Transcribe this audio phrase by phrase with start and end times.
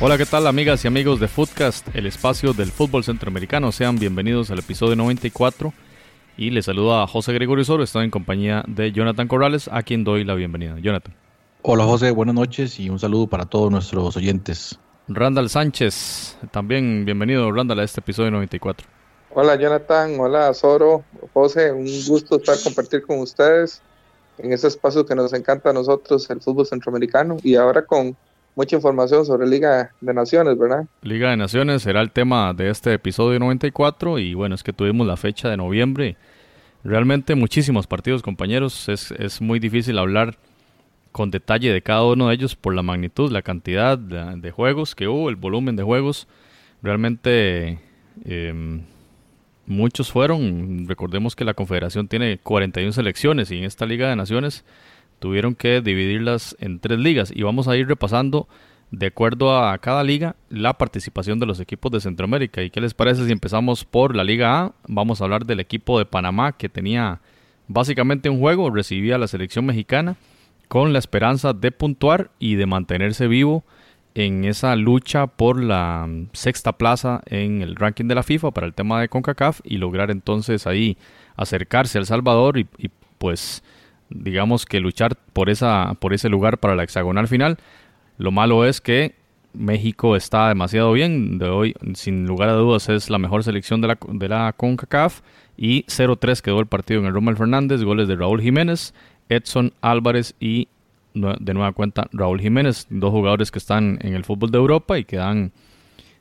[0.00, 3.72] Hola, ¿qué tal amigas y amigos de Footcast, el espacio del fútbol centroamericano?
[3.72, 5.72] Sean bienvenidos al episodio 94
[6.36, 10.04] y les saluda a José Gregorio Soro, estoy en compañía de Jonathan Corrales, a quien
[10.04, 10.76] doy la bienvenida.
[10.80, 11.14] Jonathan.
[11.62, 14.78] Hola José, buenas noches y un saludo para todos nuestros oyentes.
[15.08, 18.86] Randall Sánchez, también bienvenido Randall a este episodio 94.
[19.34, 23.82] Hola Jonathan, hola Soro, José, un gusto estar compartir con ustedes
[24.38, 28.16] en este espacio que nos encanta a nosotros, el fútbol centroamericano, y ahora con
[28.54, 30.86] mucha información sobre Liga de Naciones, ¿verdad?
[31.02, 35.06] Liga de Naciones será el tema de este episodio 94 y bueno, es que tuvimos
[35.06, 36.16] la fecha de noviembre.
[36.84, 38.88] Realmente muchísimos partidos, compañeros.
[38.88, 40.36] Es, es muy difícil hablar
[41.14, 45.06] con detalle de cada uno de ellos por la magnitud, la cantidad de, juegos que
[45.06, 46.26] hubo, el volumen de juegos.
[46.82, 47.78] Realmente
[48.24, 48.82] em,
[49.64, 50.88] muchos fueron.
[50.88, 54.64] Recordemos que la Confederación tiene 41 selecciones y en esta Liga de Naciones
[55.24, 58.46] tuvieron que dividirlas en tres ligas y vamos a ir repasando
[58.90, 62.62] de acuerdo a cada liga la participación de los equipos de Centroamérica.
[62.62, 64.72] ¿Y qué les parece si empezamos por la Liga A?
[64.86, 67.22] Vamos a hablar del equipo de Panamá que tenía
[67.68, 70.16] básicamente un juego, recibía a la selección mexicana
[70.68, 73.64] con la esperanza de puntuar y de mantenerse vivo
[74.14, 78.74] en esa lucha por la sexta plaza en el ranking de la FIFA para el
[78.74, 80.98] tema de CONCACAF y lograr entonces ahí
[81.34, 82.66] acercarse al Salvador y
[83.16, 83.62] pues
[84.10, 87.58] digamos que luchar por, esa, por ese lugar para la hexagonal final.
[88.18, 89.14] Lo malo es que
[89.52, 91.38] México está demasiado bien.
[91.38, 95.20] De hoy, sin lugar a dudas, es la mejor selección de la, de la CONCACAF.
[95.56, 97.82] Y 0-3 quedó el partido en el Rommel Fernández.
[97.82, 98.94] Goles de Raúl Jiménez,
[99.28, 100.68] Edson Álvarez y
[101.14, 102.86] de nueva cuenta Raúl Jiménez.
[102.90, 105.52] Dos jugadores que están en el fútbol de Europa y que dan,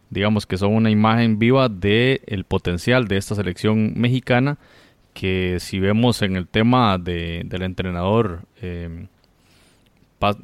[0.10, 4.58] digamos que son una imagen viva del el potencial de esta selección mexicana
[5.14, 9.08] que si vemos en el tema de, del entrenador, eh,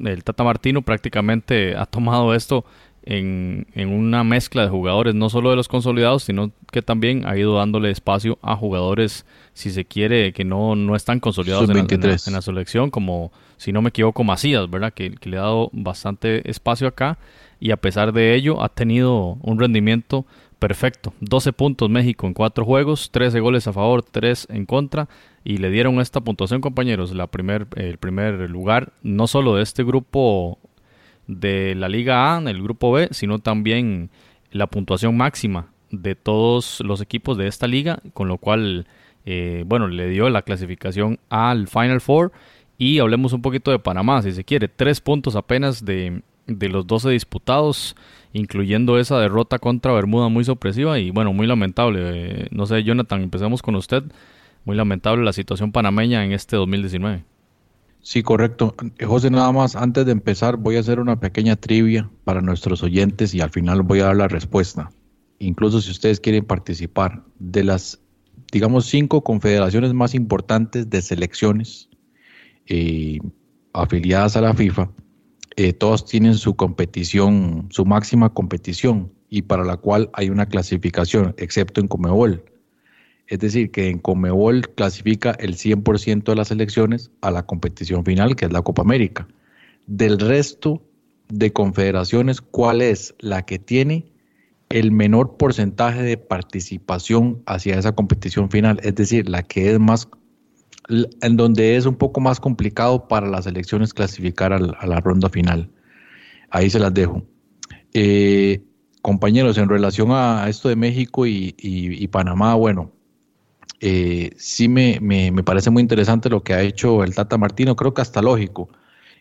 [0.04, 2.64] el Tata Martino prácticamente ha tomado esto
[3.02, 7.36] en, en, una mezcla de jugadores, no solo de los consolidados, sino que también ha
[7.36, 11.86] ido dándole espacio a jugadores, si se quiere, que no, no están consolidados en la,
[11.90, 14.92] en la, selección, como si no me equivoco, Macías, ¿verdad?
[14.92, 17.18] Que, que, le ha dado bastante espacio acá
[17.58, 20.26] y a pesar de ello ha tenido un rendimiento
[20.60, 21.12] perfecto.
[21.20, 25.08] 12 puntos México en 4 juegos, 13 goles a favor, 3 en contra.
[25.42, 29.82] Y le dieron esta puntuación, compañeros, la primer, el primer lugar, no solo de este
[29.82, 30.58] grupo
[31.26, 34.10] de la Liga A, el grupo B, sino también
[34.52, 38.86] la puntuación máxima de todos los equipos de esta liga, con lo cual,
[39.24, 42.32] eh, bueno, le dio la clasificación al Final Four.
[42.76, 46.86] Y hablemos un poquito de Panamá, si se quiere, tres puntos apenas de, de los
[46.86, 47.96] 12 disputados
[48.32, 52.00] incluyendo esa derrota contra Bermuda muy sorpresiva y bueno, muy lamentable.
[52.02, 54.04] Eh, no sé, Jonathan, empezamos con usted.
[54.64, 57.24] Muy lamentable la situación panameña en este 2019.
[58.02, 58.74] Sí, correcto.
[59.06, 63.34] José, nada más, antes de empezar voy a hacer una pequeña trivia para nuestros oyentes
[63.34, 64.90] y al final voy a dar la respuesta.
[65.38, 68.00] Incluso si ustedes quieren participar de las,
[68.52, 71.88] digamos, cinco confederaciones más importantes de selecciones
[72.66, 73.18] eh,
[73.72, 74.90] afiliadas a la FIFA,
[75.56, 81.34] eh, todos tienen su competición, su máxima competición, y para la cual hay una clasificación,
[81.38, 82.44] excepto en Comebol.
[83.28, 88.34] Es decir, que en Comebol clasifica el 100% de las elecciones a la competición final,
[88.34, 89.28] que es la Copa América.
[89.86, 90.82] Del resto
[91.28, 94.12] de confederaciones, ¿cuál es la que tiene
[94.68, 98.80] el menor porcentaje de participación hacia esa competición final?
[98.82, 100.08] Es decir, la que es más
[101.20, 105.70] en donde es un poco más complicado para las elecciones clasificar a la, ronda final.
[106.50, 107.22] Ahí se las dejo.
[107.94, 108.62] Eh,
[109.02, 112.92] compañeros, en relación a esto de México y, Panamá, bueno,
[113.80, 115.00] eh, sí me,
[115.44, 118.68] parece muy interesante lo que ha hecho el Tata Martino, creo que hasta lógico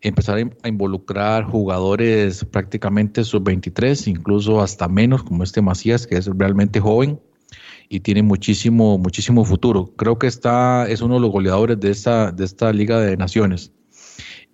[0.01, 6.79] empezar a involucrar jugadores prácticamente sub-23, incluso hasta menos, como este Macías, que es realmente
[6.79, 7.19] joven,
[7.89, 9.91] y tiene muchísimo, muchísimo futuro.
[9.97, 13.73] Creo que está, es uno de los goleadores de esta, de esta Liga de Naciones.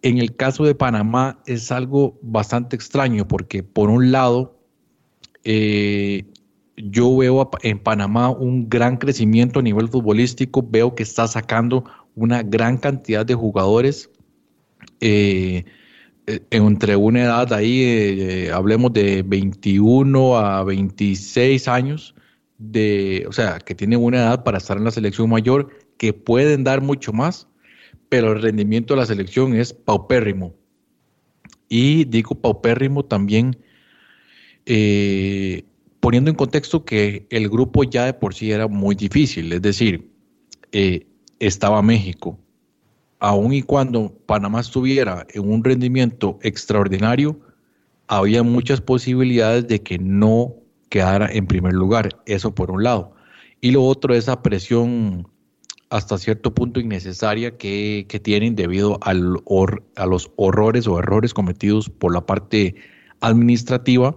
[0.02, 4.58] En el caso de Panamá es algo bastante extraño porque por un lado
[5.44, 6.24] eh,
[6.78, 11.84] yo veo en Panamá un gran crecimiento a nivel futbolístico, veo que está sacando
[12.16, 14.10] una gran cantidad de jugadores
[15.02, 15.66] eh,
[16.28, 22.16] eh, entre una edad ahí, hablemos de 21 a 26 años,
[22.58, 26.64] de, o sea, que tienen una edad para estar en la selección mayor, que pueden
[26.64, 27.48] dar mucho más,
[28.10, 30.56] pero el rendimiento de la selección es paupérrimo.
[31.70, 33.58] Y digo paupérrimo también
[34.66, 35.64] eh,
[36.00, 40.12] poniendo en contexto que el grupo ya de por sí era muy difícil, es decir,
[40.72, 41.08] eh,
[41.40, 42.40] estaba México,
[43.20, 47.40] aun y cuando Panamá estuviera en un rendimiento extraordinario,
[48.08, 50.56] había muchas posibilidades de que no
[50.96, 53.12] quedara en primer lugar, eso por un lado.
[53.60, 55.28] Y lo otro, esa presión
[55.90, 59.44] hasta cierto punto innecesaria que, tienen debido al
[59.98, 62.76] a los horrores o errores cometidos por la parte
[63.20, 64.16] administrativa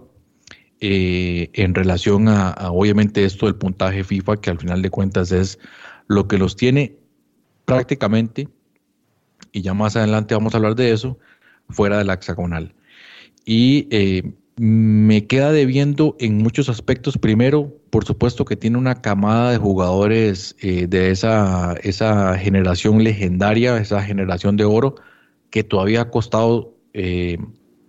[0.79, 5.59] eh, en relación a, obviamente, esto del puntaje FIFA, que al final de cuentas es
[6.07, 6.95] lo que los tiene
[7.65, 8.47] prácticamente,
[9.51, 11.19] y ya más adelante vamos a hablar de eso,
[11.69, 12.73] fuera de la hexagonal.
[13.43, 17.17] Y eh, me queda debiendo en muchos aspectos.
[17.17, 23.77] Primero, por supuesto que tiene una camada de jugadores eh, de esa, esa generación legendaria,
[23.77, 24.95] esa generación de oro,
[25.49, 26.75] que todavía ha costado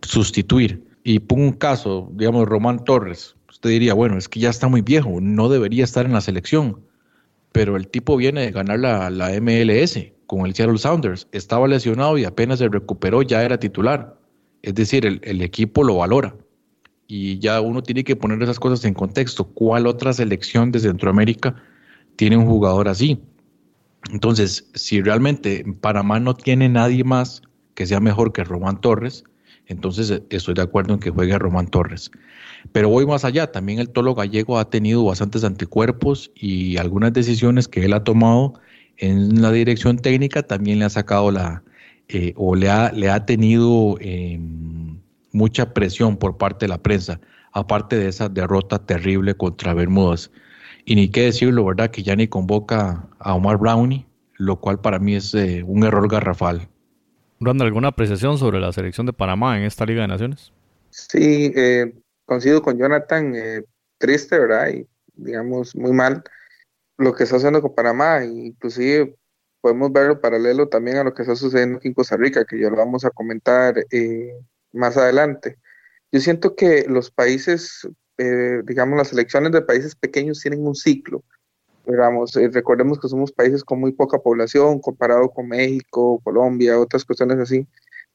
[0.02, 4.68] sustituir y pongo un caso, digamos, Román Torres, usted diría, bueno, es que ya está
[4.68, 6.80] muy viejo, no debería estar en la selección,
[7.52, 12.16] pero el tipo viene de ganar la, la MLS con el Seattle Sounders, estaba lesionado
[12.18, 14.16] y apenas se recuperó, ya era titular.
[14.62, 16.36] Es decir, el, el equipo lo valora.
[17.10, 19.44] Y ya uno tiene que poner esas cosas en contexto.
[19.44, 21.56] ¿Cuál otra selección de Centroamérica
[22.14, 23.20] tiene un jugador así?
[24.12, 27.42] Entonces, si realmente Panamá no tiene nadie más
[27.74, 29.24] que sea mejor que Román Torres,
[29.66, 32.10] entonces eh, estoy de acuerdo en que juegue Román Torres.
[32.72, 37.68] Pero voy más allá, también el Tolo Gallego ha tenido bastantes anticuerpos y algunas decisiones
[37.68, 38.54] que él ha tomado
[38.98, 41.64] en la dirección técnica también le ha sacado la,
[42.08, 45.00] eh, o le ha, le ha tenido em,
[45.32, 47.20] mucha presión por parte de la prensa,
[47.52, 50.30] aparte de esa derrota terrible contra Bermudas.
[50.84, 51.90] Y ni qué decirlo, ¿verdad?
[51.90, 54.06] Que ya ni convoca a Omar Brownie,
[54.36, 56.68] lo cual para mí es eh, un error garrafal.
[57.38, 60.52] Randa, ¿alguna apreciación sobre la selección de Panamá en esta Liga de Naciones?
[60.90, 61.94] Sí, eh,
[62.24, 63.64] coincido con Jonathan, eh,
[63.98, 64.68] triste, ¿verdad?
[64.68, 66.22] Y digamos, muy mal
[66.98, 69.16] lo que está haciendo con Panamá, inclusive
[69.60, 72.68] podemos verlo paralelo también a lo que está sucediendo aquí en Costa Rica, que ya
[72.70, 74.32] lo vamos a comentar eh,
[74.72, 75.58] más adelante.
[76.12, 77.88] Yo siento que los países,
[78.18, 81.22] eh, digamos, las selecciones de países pequeños tienen un ciclo.
[81.86, 87.38] Eh, recordemos que somos países con muy poca población comparado con México, Colombia, otras cuestiones
[87.38, 87.66] así.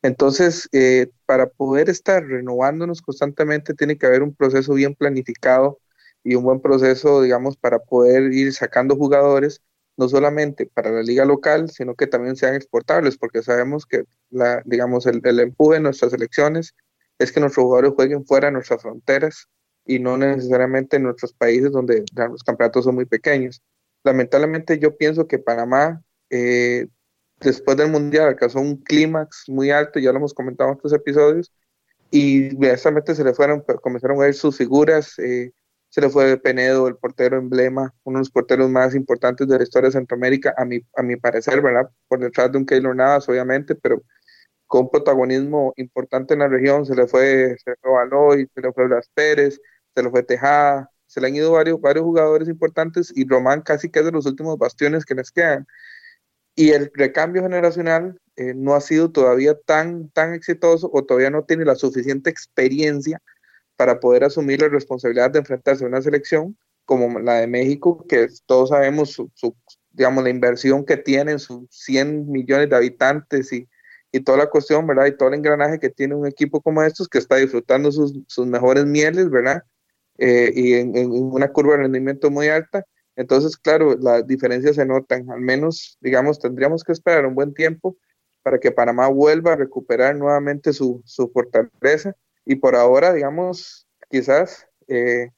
[0.01, 5.79] Entonces, eh, para poder estar renovándonos constantemente, tiene que haber un proceso bien planificado
[6.23, 9.61] y un buen proceso, digamos, para poder ir sacando jugadores,
[9.97, 14.62] no solamente para la liga local, sino que también sean exportables, porque sabemos que, la,
[14.65, 16.75] digamos, el, el empuje de nuestras elecciones
[17.19, 19.47] es que nuestros jugadores jueguen fuera de nuestras fronteras
[19.86, 23.62] y no necesariamente en nuestros países donde los campeonatos son muy pequeños.
[24.03, 26.88] Lamentablemente yo pienso que Panamá eh,
[27.39, 31.53] después del Mundial alcanzó un clímax muy alto, ya lo hemos comentado en otros episodios,
[32.12, 35.51] y inmediatamente se le fueron, comenzaron a ver sus figuras, eh,
[35.95, 39.63] se le fue Penedo, el portero emblema, uno de los porteros más importantes de la
[39.63, 41.89] historia de Centroamérica, a mi, a mi parecer, ¿verdad?
[42.09, 44.03] Por detrás de un Keylor Navas, obviamente, pero
[44.68, 48.74] con protagonismo importante en la región, se le fue, se le fue Baloy, se le
[48.74, 49.62] fue Blas Pérez,
[49.95, 53.89] se lo fue Tejada, se le han ido varios, varios jugadores importantes y Román casi
[53.89, 55.65] que es de los últimos bastiones que les quedan.
[56.56, 61.46] Y el recambio generacional eh, no ha sido todavía tan, tan exitoso o todavía no
[61.46, 63.22] tiene la suficiente experiencia
[63.75, 68.27] para poder asumir la responsabilidad de enfrentarse a una selección como la de México, que
[68.46, 69.32] todos sabemos su,
[69.91, 73.67] digamos, la inversión que tienen, sus 100 millones de habitantes y,
[74.12, 75.08] y toda la cuestión, ¿verdad?
[75.08, 78.46] Y todo el engranaje que tiene un equipo como estos que está disfrutando sus, sus
[78.46, 79.63] mejores mieles, ¿verdad?
[80.17, 82.86] Eh, y en, una curva de rendimiento muy alta.
[83.15, 85.29] Entonces, claro, las diferencias se notan.
[85.29, 87.98] Al menos, digamos, tendríamos que esperar un buen tiempo
[88.44, 92.15] para que Panamá vuelva a recuperar nuevamente su, su fortaleza.
[92.45, 95.31] Y por ahora, digamos, quizás eh,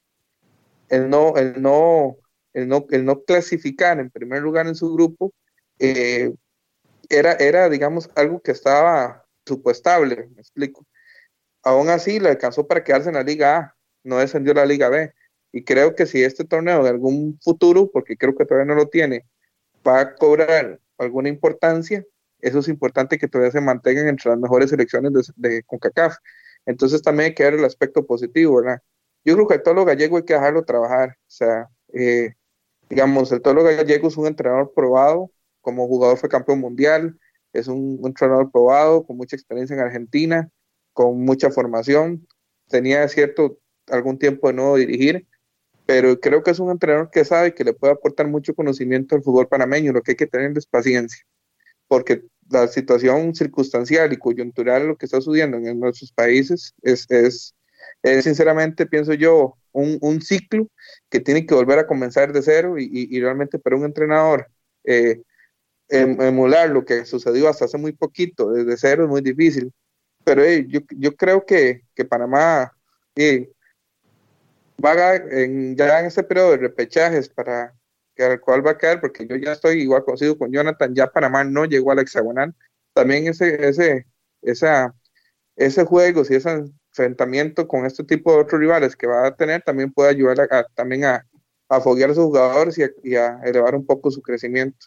[0.88, 2.16] el, no, el, no,
[2.52, 5.32] el, no, el no clasificar en primer lugar en su grupo
[5.78, 6.32] eh,
[7.08, 10.86] era, era, digamos, algo que estaba supuestable, me explico.
[11.62, 15.12] Aún así, le alcanzó para quedarse en la Liga A no descendió la Liga B.
[15.52, 18.88] Y creo que si este torneo de algún futuro, porque creo que todavía no lo
[18.88, 19.26] tiene,
[19.86, 22.04] va a cobrar alguna importancia,
[22.40, 26.16] eso es importante que todavía se mantengan entre las mejores selecciones de, CONCACAF.
[26.68, 28.82] Entonces también hay que ver el aspecto positivo, ¿verdad?
[29.24, 31.16] Yo creo que el Tolo Gallego hay que dejarlo trabajar.
[31.20, 32.34] O sea, eh,
[32.90, 35.30] digamos, el Tolo Gallego es un entrenador probado,
[35.62, 37.18] como jugador fue campeón mundial,
[37.54, 40.50] es un entrenador probado, con mucha experiencia en Argentina,
[40.92, 42.28] con mucha formación,
[42.68, 45.26] tenía cierto algún tiempo de nuevo dirigir,
[45.86, 49.22] pero creo que es un entrenador que sabe que le puede aportar mucho conocimiento al
[49.22, 51.24] fútbol panameño, lo que hay que tener es paciencia,
[51.86, 57.54] porque la situación circunstancial y coyuntural lo que está sucediendo en nuestros países es, es,
[58.22, 60.66] sinceramente, pienso yo, un, un, ciclo
[61.10, 64.48] que tiene que volver a comenzar de cero y, y, realmente para un entrenador
[64.84, 65.22] eh,
[65.88, 69.72] em, emular lo que sucedió hasta hace muy poquito, desde cero es muy difícil.
[70.24, 72.72] Pero yo, yo, creo que, que Panamá
[74.84, 77.74] va en, ya en este periodo de repechajes para
[78.24, 81.44] al cual va a quedar, porque yo ya estoy igual conocido con Jonathan, ya Panamá
[81.44, 82.54] no llegó al hexagonal.
[82.94, 84.06] También ese, ese,
[84.42, 84.94] esa,
[85.56, 89.62] ese juego, si ese enfrentamiento con este tipo de otros rivales que va a tener,
[89.62, 91.26] también puede ayudar a, también a,
[91.68, 94.86] a foguear a sus jugadores y a, elevar un poco su crecimiento.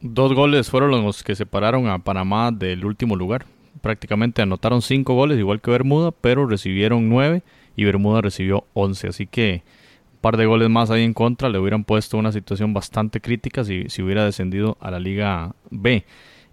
[0.00, 3.46] Dos goles fueron los que separaron a Panamá del último lugar.
[3.80, 7.42] Prácticamente anotaron cinco goles, igual que Bermuda, pero recibieron nueve
[7.76, 9.08] y Bermuda recibió once.
[9.08, 9.62] Así que
[10.26, 13.84] par de goles más ahí en contra le hubieran puesto una situación bastante crítica si,
[13.88, 16.04] si hubiera descendido a la Liga B.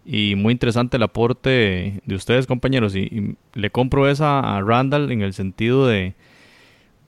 [0.05, 2.95] Y muy interesante el aporte de ustedes, compañeros.
[2.95, 6.13] Y, le compro esa a Randall en el sentido de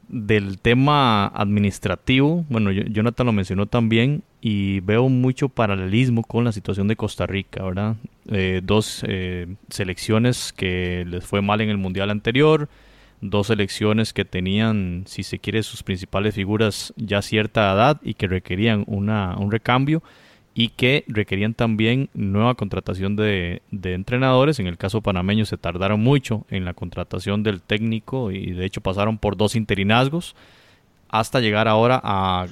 [0.08, 2.46] del tema administrativo.
[2.50, 7.64] Bueno, Jonathan lo mencionó también y veo mucho paralelismo con la situación de Costa Rica,
[7.64, 7.96] ¿verdad?
[8.32, 12.70] Eh, dos eh, selecciones que les fue mal en el mundial anterior
[13.22, 18.28] dos selecciones que tenían, si se quiere, sus principales figuras ya cierta edad y que
[18.28, 20.04] requerían una, un recambio
[20.54, 24.60] y que requerían también nueva contratación de, de, entrenadores.
[24.60, 28.82] En el caso panameño se tardaron mucho en la contratación del técnico y de hecho
[28.82, 30.36] pasaron por dos interinazgos
[31.10, 32.48] hasta llegar ahora a,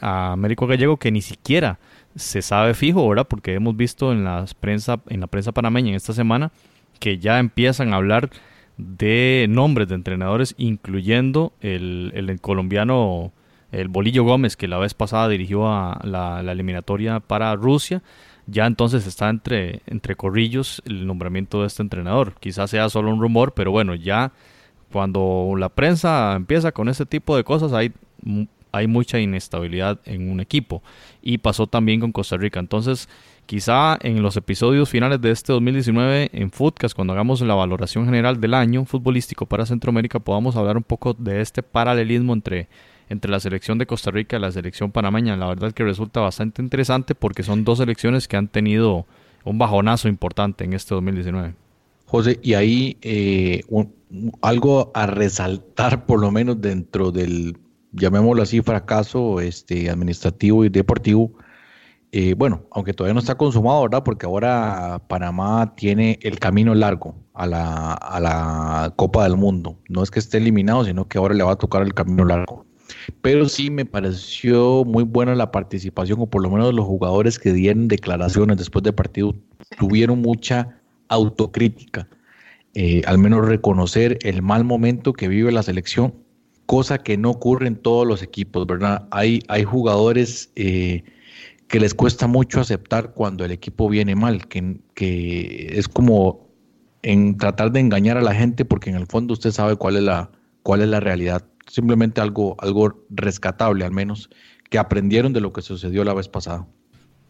[0.00, 1.78] a Américo Gallego que ni siquiera
[2.16, 3.26] se sabe fijo, ¿verdad?
[3.28, 6.52] Porque hemos visto en, las prensa, en la prensa panameña en esta semana
[6.98, 8.30] que ya empiezan a hablar
[8.76, 13.32] de nombres de entrenadores, incluyendo el, el colombiano,
[13.72, 18.02] el Bolillo Gómez, que la vez pasada dirigió a la, eliminatoria para Rusia.
[18.46, 22.34] Ya entonces está entre, entre corrillos el nombramiento de este entrenador.
[22.40, 24.32] Quizás sea solo un rumor, pero bueno, ya
[24.92, 27.92] cuando la prensa empieza con este tipo de cosas, hay,
[28.70, 30.82] hay mucha inestabilidad en un equipo.
[31.22, 32.60] Y pasó también con Costa Rica.
[32.60, 33.08] Entonces,
[33.46, 38.40] Quizá en los episodios finales de este 2019 en Footcast, cuando hagamos la valoración general
[38.40, 42.68] del año futbolístico para Centroamérica, podamos hablar un poco de este paralelismo entre,
[43.10, 45.36] entre la selección de Costa Rica y la selección panameña.
[45.36, 49.06] La verdad que resulta bastante interesante porque son dos selecciones que han tenido
[49.44, 51.54] un bajonazo importante en este 2019.
[52.06, 53.62] José, y ahí eh,
[54.40, 57.58] algo a resaltar por lo menos dentro del,
[57.92, 61.32] llamémoslo así, fracaso este, administrativo y deportivo,
[62.16, 64.04] eh, bueno, aunque todavía no está consumado, ¿verdad?
[64.04, 69.80] Porque ahora Panamá tiene el camino largo a la, a la Copa del Mundo.
[69.88, 72.66] No es que esté eliminado, sino que ahora le va a tocar el camino largo.
[73.20, 77.52] Pero sí me pareció muy buena la participación, o por lo menos los jugadores que
[77.52, 79.34] dieron declaraciones después del partido
[79.76, 82.06] tuvieron mucha autocrítica.
[82.74, 86.14] Eh, al menos reconocer el mal momento que vive la selección,
[86.66, 89.08] cosa que no ocurre en todos los equipos, ¿verdad?
[89.10, 91.02] Hay, hay jugadores eh,
[91.68, 96.48] que les cuesta mucho aceptar cuando el equipo viene mal, que, que es como
[97.02, 100.02] en tratar de engañar a la gente porque en el fondo usted sabe cuál es
[100.02, 100.30] la,
[100.62, 101.44] cuál es la realidad.
[101.66, 104.30] Simplemente algo, algo rescatable al menos,
[104.70, 106.66] que aprendieron de lo que sucedió la vez pasada.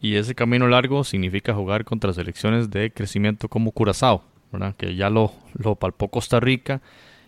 [0.01, 4.23] Y ese camino largo significa jugar contra selecciones de crecimiento como Curazao,
[4.53, 4.75] ¿verdad?
[4.77, 6.83] que ya lo, lo palpó Costa Rica,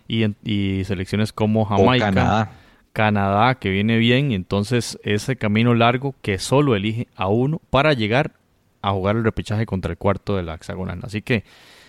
[0.07, 2.05] y, y selecciones como Jamaica.
[2.05, 2.51] Canadá
[2.97, 7.93] Canadá que viene bien y entonces ese camino largo que solo elige a uno para
[7.93, 8.31] llegar
[8.81, 11.01] a jugar el repechaje contra el cuarto de la hexagonal.
[11.03, 11.43] Así que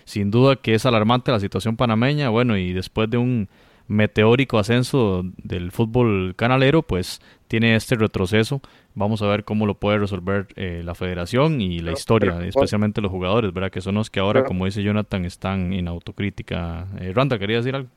[0.04, 3.48] sin duda que es alarmante la situación panameña, bueno, y después de un
[3.86, 8.60] meteórico ascenso del fútbol canalero, pues tiene este retroceso.
[8.94, 13.10] Vamos a ver cómo lo puede resolver eh, la federación y la historia, especialmente los
[13.10, 13.70] jugadores, ¿verdad?
[13.70, 16.86] Que son los que ahora, como dice Jonathan, están en autocrítica.
[17.00, 17.88] Eh, Randa, ¿quería decir algo?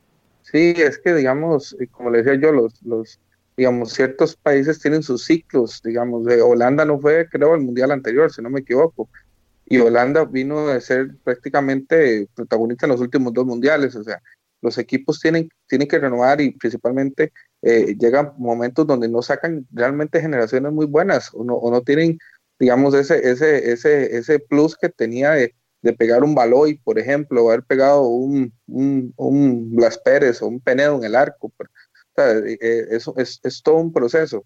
[0.52, 3.18] Sí, es que, digamos, como le decía yo, los, los,
[3.56, 8.30] digamos, ciertos países tienen sus ciclos, digamos, de Holanda no fue, creo, el mundial anterior,
[8.30, 9.08] si no me equivoco,
[9.64, 14.20] y Holanda vino de ser prácticamente protagonista en los últimos dos mundiales, o sea,
[14.60, 17.32] los equipos tienen, tienen que renovar y principalmente
[17.62, 22.18] eh, llegan momentos donde no sacan realmente generaciones muy buenas o no, o no tienen,
[22.58, 27.44] digamos, ese, ese, ese, ese plus que tenía de, de pegar un baloy, por ejemplo,
[27.44, 31.52] o haber pegado un, un, un Blas Pérez o un Penedo en el arco.
[32.16, 34.44] Eh, eh, eso es, todo un proceso.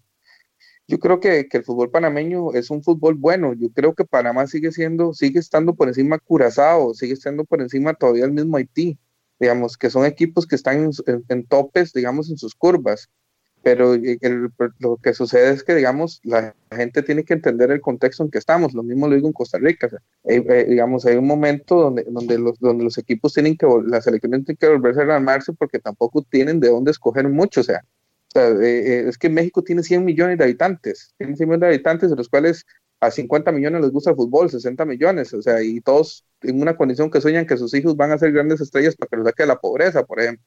[0.87, 3.53] Yo creo que, que, el fútbol panameño es un fútbol bueno.
[3.53, 7.93] Yo creo que Panamá sigue siendo, sigue estando por encima Curazao, sigue estando por encima
[7.93, 8.97] todavía el mismo Haití.
[9.39, 10.89] Digamos que son equipos que están
[11.27, 13.09] en topes, digamos, en sus curvas.
[13.67, 13.97] Pero
[14.79, 18.37] lo que sucede es que, digamos, la gente tiene que entender el contexto en que
[18.37, 18.73] estamos.
[18.73, 19.89] Lo mismo lo digo en Costa Rica.
[20.23, 24.45] Eh, digamos, hay un momento donde, donde, los, donde los equipos tienen que, las selecciones
[24.45, 27.59] tienen que volverse a armarse porque tampoco tienen de dónde escoger mucho.
[27.59, 27.83] O sea,
[28.35, 32.09] eh, eh, es que México tiene 100 millones de habitantes, tiene 100 millones de habitantes,
[32.09, 32.65] de los cuales
[33.01, 36.77] a 50 millones les gusta el fútbol, 60 millones, o sea, y todos en una
[36.77, 39.43] condición que sueñan que sus hijos van a ser grandes estrellas para que los saque
[39.43, 40.45] de la pobreza, por ejemplo.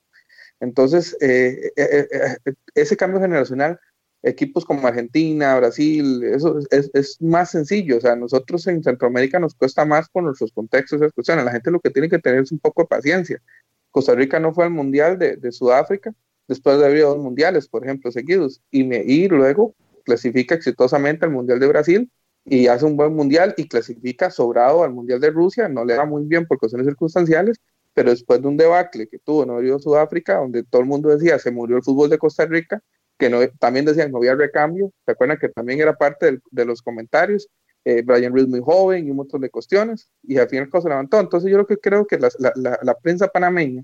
[0.60, 2.08] Entonces, eh, eh,
[2.46, 3.80] eh, ese cambio generacional,
[4.22, 7.96] equipos como Argentina, Brasil, eso es, más sencillo.
[7.96, 11.44] O sea, nosotros en Centroamérica nos cuesta más por nuestros contextos esas cuestiones.
[11.44, 13.42] La gente lo que tiene que tener es un poco de paciencia.
[13.90, 16.12] Costa Rica no fue al Mundial de, Sudáfrica
[16.46, 19.74] después de haber dos mundiales, por ejemplo, seguidos, y, y luego
[20.04, 22.10] clasifica exitosamente al Mundial de Brasil
[22.44, 26.04] y hace un buen mundial y clasifica sobrado al mundial de Rusia, no le va
[26.04, 27.60] muy bien por cuestiones circunstanciales,
[28.00, 31.38] pero después de un debacle que tuvo en Nuevo Sudáfrica, donde todo el mundo decía
[31.38, 32.82] se murió el fútbol de Costa Rica,
[33.18, 36.80] que no, también decían no había recambio, se acuerdan que también era parte de los
[36.80, 37.46] comentarios,
[37.84, 41.20] eh, Brian Reed muy joven y un montón de cuestiones, y al final se levantó.
[41.20, 43.82] Entonces yo lo que creo que la, la, la, prensa panameña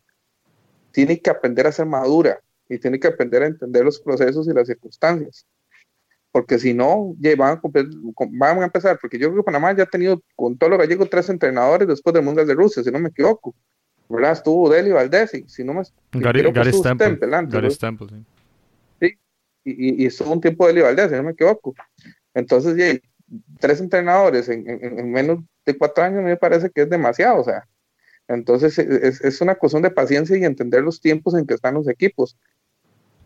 [0.93, 4.55] tiene que aprender a ser madura y tiene que aprender a entender los procesos y
[4.55, 5.45] las circunstancias.
[6.33, 7.61] Porque si no, van a,
[8.31, 11.05] van a empezar, porque yo creo que Panamá ya ha tenido con todo lo gallego
[11.05, 13.55] tres entrenadores después del Mundial de Rusia, si no me equivoco.
[14.09, 14.33] ¿Verdad?
[14.33, 15.83] Estuvo Deli Valdés, y si no me
[16.13, 18.25] Gary, Gary Stemple, Gary Stemple, sí.
[19.01, 19.19] sí.
[19.65, 21.75] Y, y, estuvo un tiempo Deli Valdés, si no me equivoco.
[22.35, 22.99] Entonces, ya,
[23.59, 27.67] tres entrenadores en, en, menos de cuatro años me parece que es demasiado, o sea.
[28.29, 31.89] Entonces, es, es una cuestión de paciencia y entender los tiempos en que están los
[31.89, 32.37] equipos.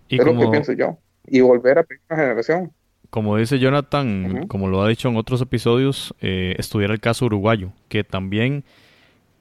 [0.09, 0.99] Y es lo que pienso yo.
[1.27, 2.73] Y volver a primera generación.
[3.11, 7.73] Como dice Jonathan, como lo ha dicho en otros episodios, eh, estudiar el caso uruguayo,
[7.89, 8.65] que también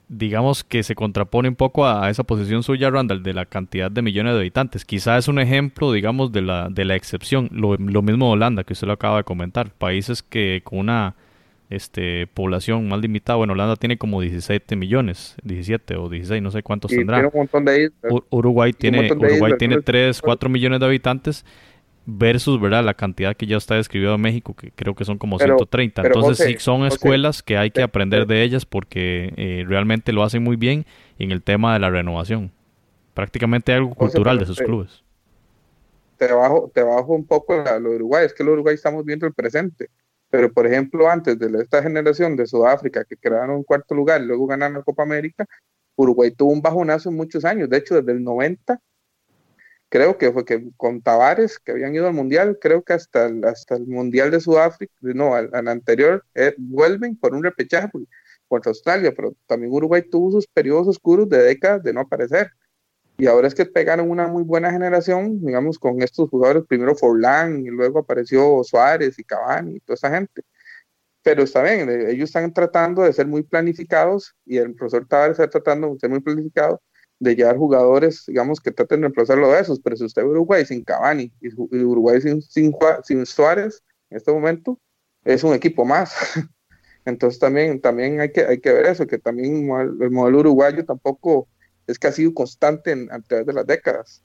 [0.10, 4.01] digamos que se contrapone un poco a, esa posición suya, Randall, de la cantidad de
[4.01, 4.84] millones de habitantes.
[4.84, 7.50] Quizá es un ejemplo, digamos, de la, de la excepción.
[7.54, 9.72] Lo, lo mismo Holanda, que usted lo acaba de comentar.
[9.72, 11.16] Países que con una
[11.70, 16.63] este, población más limitada, bueno, Holanda tiene como 17 millones, 17 o 16, no sé
[16.63, 17.29] cuántos tendrá.
[18.31, 21.46] Uruguay tiene, Uruguay tiene 3, 4 millones de habitantes
[22.09, 22.83] versus ¿verdad?
[22.83, 26.01] la cantidad que ya está describido en México, que creo que son como 130.
[26.01, 30.43] Entonces sí son escuelas que hay que aprender de ellas porque eh, realmente lo hacen
[30.43, 30.85] muy bien
[31.17, 32.51] en el tema de la renovación.
[33.13, 35.03] Prácticamente algo cultural de sus clubes.
[36.17, 39.25] Te bajo, te bajo un poco lo de Uruguay, es que lo Uruguay estamos viendo
[39.25, 39.89] el presente.
[40.29, 44.25] Pero, por ejemplo, antes de esta generación de Sudáfrica que quedaron en cuarto lugar y
[44.25, 45.45] luego ganaron la Copa América,
[45.95, 47.69] Uruguay tuvo un bajonazo en muchos años.
[47.69, 48.79] De hecho, desde el 90
[49.90, 53.44] creo que fue que con Tavares, que habían ido al Mundial, creo que hasta el,
[53.44, 57.90] hasta el Mundial de Sudáfrica, no, al, anterior, eh, vuelven por un repechaje
[58.48, 62.52] contra Australia, pero también Uruguay tuvo sus periodos oscuros de décadas de no aparecer.
[63.18, 67.66] Y ahora es que pegaron una muy buena generación, digamos, con estos jugadores, primero Forlán
[67.66, 70.44] y luego apareció Suárez y Cavani y toda esa gente.
[71.22, 75.40] Pero está bien, eh, ellos están tratando de ser muy planificados y el profesor Tavares
[75.40, 76.82] está tratando de ser muy planificado
[77.20, 80.66] de llevar jugadores, digamos, que traten de reemplazarlo de esos, pero si usted ve Uruguay
[80.66, 84.79] sin Cavani y Uruguay sin, sin, Suárez en este momento,
[85.25, 86.16] es un equipo más.
[87.05, 91.48] Entonces también, también hay, que, hay que ver eso, que también el modelo uruguayo tampoco
[91.88, 94.22] es que ha sido constante a través de las décadas.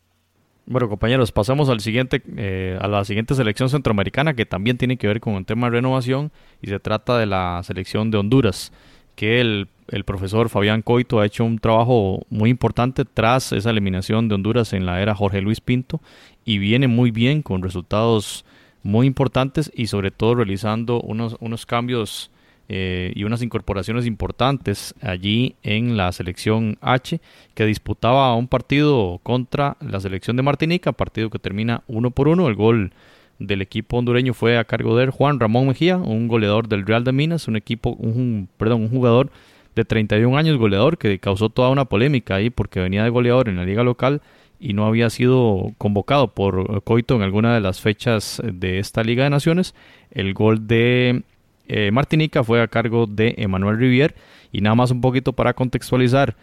[0.66, 5.06] Bueno, compañeros, pasamos al siguiente, eh, a la siguiente selección centroamericana que también tiene que
[5.06, 6.30] ver con el tema de renovación
[6.62, 8.72] y se trata de la selección de Honduras,
[9.14, 14.28] que el el profesor Fabián Coito ha hecho un trabajo muy importante tras esa eliminación
[14.28, 16.00] de Honduras en la era Jorge Luis Pinto
[16.44, 18.44] y viene muy bien con resultados
[18.82, 22.30] muy importantes y sobre todo realizando unos, unos cambios
[22.68, 27.20] eh, y unas incorporaciones importantes allí en la selección H
[27.54, 32.48] que disputaba un partido contra la selección de Martinica, partido que termina uno por uno,
[32.48, 32.92] el gol
[33.38, 37.12] del equipo hondureño fue a cargo de Juan Ramón Mejía, un goleador del Real de
[37.12, 39.30] Minas, un equipo, un, perdón, un jugador
[39.74, 43.56] de 31 años goleador que causó toda una polémica ahí porque venía de goleador en
[43.56, 44.22] la liga local
[44.60, 49.24] y no había sido convocado por Coito en alguna de las fechas de esta Liga
[49.24, 49.74] de Naciones.
[50.10, 51.22] El gol de
[51.66, 54.14] eh, Martinica fue a cargo de Emanuel Rivier
[54.52, 56.36] y nada más un poquito para contextualizar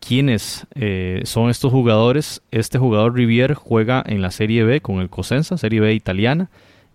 [0.00, 2.42] quiénes eh, son estos jugadores.
[2.50, 6.50] Este jugador Rivier juega en la Serie B con el Cosenza, Serie B italiana,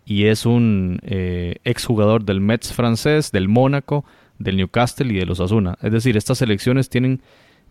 [0.05, 4.05] y es un eh, exjugador del Metz francés, del Mónaco,
[4.39, 5.77] del Newcastle y de los Asuna.
[5.81, 7.21] Es decir, estas selecciones tienen,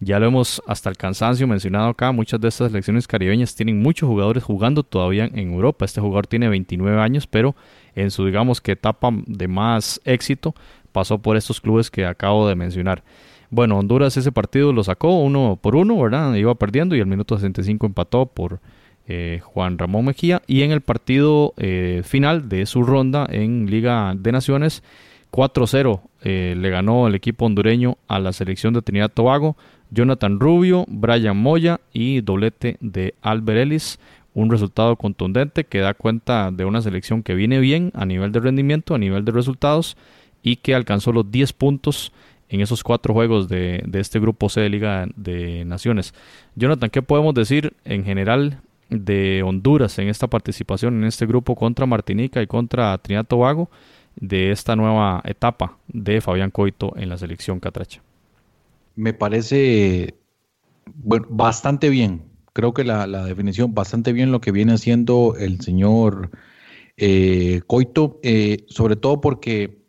[0.01, 4.09] ya lo hemos hasta el cansancio mencionado acá, muchas de estas selecciones caribeñas tienen muchos
[4.09, 5.85] jugadores jugando todavía en Europa.
[5.85, 7.55] Este jugador tiene 29 años, pero
[7.95, 10.55] en su, digamos que etapa de más éxito,
[10.93, 13.03] pasó por estos clubes que acabo de mencionar.
[13.51, 16.35] Bueno, Honduras ese partido lo sacó uno por uno, ¿verdad?
[16.35, 18.61] Iba perdiendo y al minuto 65 empató por
[19.07, 20.41] eh, Juan Ramón Mejía.
[20.47, 24.83] Y en el partido eh, final de su ronda en Liga de Naciones,
[25.33, 29.57] 4-0 le ganó el equipo hondureño a la selección de Trinidad Tobago.
[29.91, 33.99] Jonathan Rubio, Brian Moya y doblete de Albert Ellis.
[34.35, 38.41] Un resultado contundente que da cuenta de una selección que viene bien a nivel de
[38.41, 39.97] rendimiento, a nivel de resultados
[40.43, 42.13] y que alcanzó los 10 puntos
[42.49, 46.15] en esos cuatro juegos de, este grupo C de Liga de Naciones.
[46.55, 51.87] Jonathan, ¿qué podemos decir en general de Honduras en esta participación en este grupo contra
[51.87, 53.71] Martinica y contra Trinidad Tobago
[54.17, 58.03] de esta nueva etapa de Fabián Coito en la selección catracha?
[58.95, 60.15] Me parece
[60.95, 62.25] bastante bien.
[62.53, 66.31] Creo que la, definición bastante bien lo que viene haciendo el señor
[66.97, 69.83] eh, Coito, eh, sobre todo porque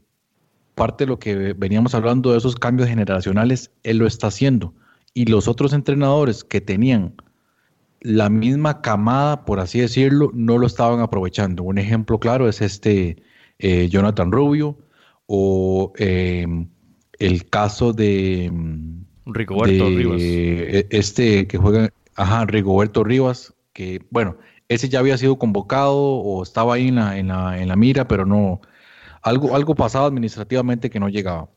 [0.75, 4.73] parte de lo que veníamos hablando de esos cambios generacionales, él lo está haciendo.
[5.13, 7.15] Y los otros entrenadores que tenían
[8.01, 11.63] la misma camada, por así decirlo, no lo estaban aprovechando.
[11.63, 13.21] Un ejemplo claro es este
[13.63, 14.77] eh, Jonathan Rubio
[15.25, 16.67] o em,
[17.17, 18.51] el caso de...
[19.25, 20.21] Rigoberto Rivas.
[20.21, 24.35] E, este que juega, ajá, Rigoberto Rivas, que bueno,
[24.67, 28.05] ese ya había sido convocado o estaba ahí en la, en la, en la mira,
[28.05, 28.59] pero no,
[29.21, 31.49] algo, algo pasado administrativamente que no llegaba.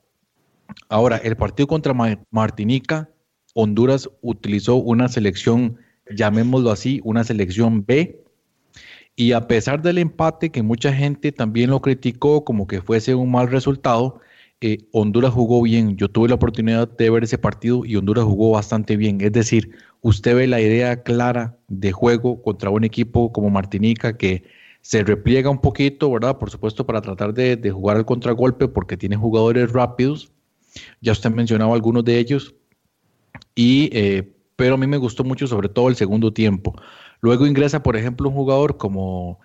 [0.89, 1.93] Ahora, el partido contra
[2.31, 3.11] Martinica,
[3.55, 5.79] Honduras utilizó una selección,
[6.15, 8.23] llamémoslo así, una selección B.
[9.17, 13.31] Y a pesar del empate, que mucha gente también lo criticó como que fuese un
[13.31, 14.21] mal resultado,
[14.61, 15.97] eh, Honduras jugó bien.
[15.97, 19.21] Yo tuve la oportunidad de ver ese partido y Honduras jugó bastante bien.
[19.23, 19.71] Es decir,
[20.03, 24.45] usted ve la idea clara de juego contra un equipo como Martinica que
[24.83, 26.39] se repliega un poquito, ¿verdad?
[26.39, 30.31] Por supuesto, para tratar de, jugar al contragolpe porque tiene jugadores rápidos.
[31.01, 32.55] Ya usted mencionaba algunos de ellos.
[33.55, 36.75] Y, eh, pero a mí me gustó mucho, sobre todo el segundo tiempo.
[37.27, 39.41] Luego ingresa, por ejemplo, un jugador como,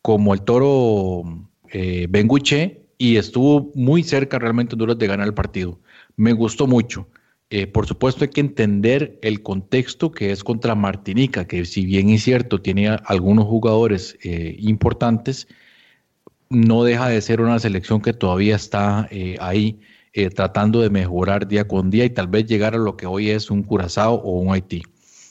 [0.00, 1.22] como el toro
[1.70, 5.78] eh, Benguche y estuvo muy cerca realmente Honduras de ganar el partido.
[6.16, 7.06] Me gustó mucho.
[7.50, 12.08] Eh, por supuesto hay que entender el contexto que es contra Martinica, que si bien
[12.08, 15.46] es cierto, tiene algunos jugadores eh, importantes,
[16.48, 19.78] no deja de ser una selección que todavía está eh, ahí
[20.34, 23.50] tratando de mejorar día con día y tal vez llegar a lo que hoy es
[23.50, 24.82] un Curazao o un Haití.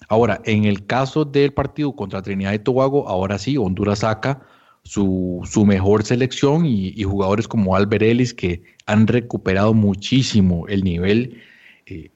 [0.08, 4.42] Ahora, en el caso del partido contra Trinidad y Tobago, ahora sí, Honduras saca
[4.86, 11.42] su, mejor selección y, jugadores como Albert Ellis que han recuperado muchísimo el nivel
[11.88, 12.12] eh,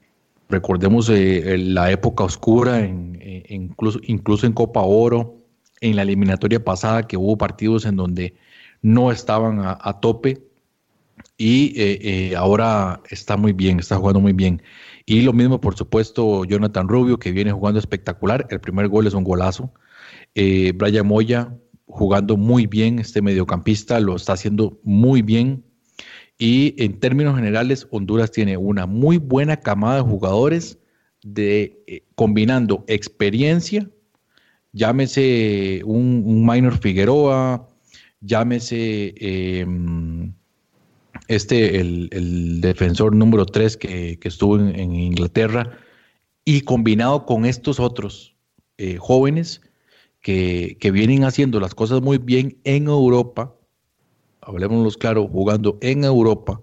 [0.50, 5.36] recordemos eh, la época oscura, en, incluso, incluso en Copa Oro,
[5.82, 8.36] en la eliminatoria pasada, que hubo partidos en donde
[8.82, 10.42] no estaban a, tope
[11.38, 14.62] y eh, ahora está muy bien, está jugando muy bien.
[15.10, 18.46] Y lo mismo, por supuesto, Jonathan Rubio, que viene jugando espectacular.
[18.52, 19.74] El primer gol es un golazo.
[20.36, 21.52] Brian Moya
[21.88, 25.66] jugando muy bien, este mediocampista lo está haciendo muy bien.
[26.38, 30.78] Y en términos generales, Honduras tiene una muy buena camada de jugadores
[31.24, 33.90] de, eh, combinando experiencia,
[34.74, 37.68] llámese un, minor Figueroa,
[38.22, 40.34] llámese em,
[41.30, 45.78] este, el, defensor número 3 que, estuvo en, Inglaterra,
[46.44, 48.36] y combinado con estos otros
[48.78, 49.62] eh, jóvenes
[50.22, 53.56] que, que vienen haciendo las cosas muy bien en Europa,
[54.42, 56.62] hablemoslo claro, jugando en Europa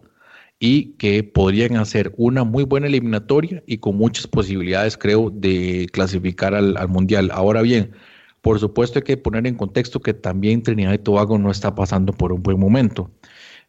[0.59, 6.55] y que podrían hacer una muy buena eliminatoria y con muchas posibilidades, creo, de clasificar
[6.55, 7.31] al, Mundial.
[7.33, 7.93] Ahora bien,
[8.41, 12.13] por supuesto hay que poner en contexto que también Trinidad y Tobago no está pasando
[12.13, 13.13] por un buen momento.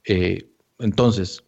[0.05, 1.43] Eh, entonces,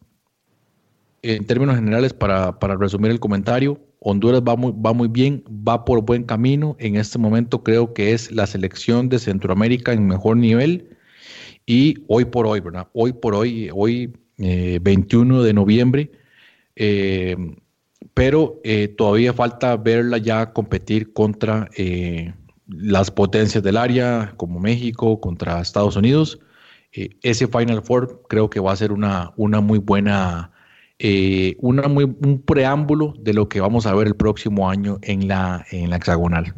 [1.22, 6.02] en términos generales, para, resumir el comentario, Honduras va muy, va muy bien, va por
[6.02, 6.74] buen camino.
[6.78, 10.96] En este momento creo que es la selección de Centroamérica en mejor nivel
[11.66, 12.88] y hoy por hoy, ¿verdad?
[12.94, 16.10] Hoy por hoy, hoy 21 eh, de noviembre,
[16.76, 17.36] eh,
[18.14, 21.68] pero eh, todavía falta verla ya competir contra
[22.66, 26.40] las potencias del área, como México, contra Estados Unidos.
[26.92, 30.50] Ese Final Four creo que va a ser una, una muy buena,
[31.58, 35.64] una muy, un preámbulo de lo que vamos a ver el próximo año en la,
[35.70, 36.54] en la hexagonal.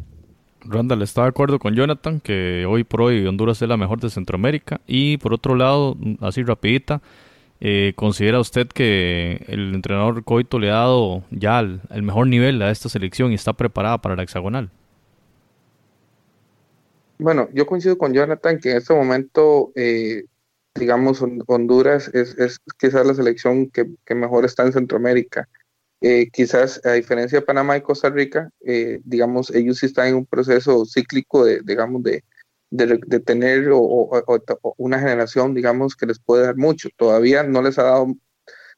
[0.65, 4.09] Randall está de acuerdo con Jonathan que hoy por hoy Honduras es la mejor de
[4.09, 7.01] Centroamérica y por otro lado, así rapidita,
[7.59, 12.71] eh, ¿considera usted que el entrenador Coito le ha dado ya el, mejor nivel a
[12.71, 14.69] esta selección y está preparada para la hexagonal?
[17.23, 20.25] Bueno, yo coincido con Jonathan que en este momento, eh,
[20.75, 25.47] digamos, Honduras es, es quizás la selección que, que, mejor está en Centroamérica.
[26.01, 30.15] Eh, quizás a diferencia de Panamá y Costa Rica, eh, digamos, ellos sí están en
[30.15, 32.25] un proceso cíclico de, digamos, de,
[32.71, 36.89] de, tener una generación, digamos, que les puede dar mucho.
[36.97, 38.07] Todavía no les ha dado,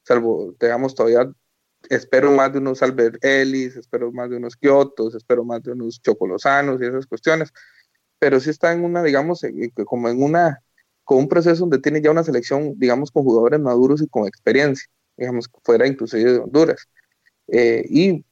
[0.04, 1.32] salvo, digamos, todavía
[1.90, 6.00] espero más de unos Albert Ellis, espero más de unos Kiotos, espero más de unos
[6.00, 7.52] Chocolosanos y esas cuestiones,
[8.20, 9.42] pero sí está en una, digamos,
[9.86, 10.62] como en una,
[11.04, 14.88] con un proceso donde tiene ya una selección, digamos, con jugadores maduros y con experiencia,
[15.18, 16.88] digamos, fuera inclusive de Honduras.
[17.48, 18.26] Eh, y,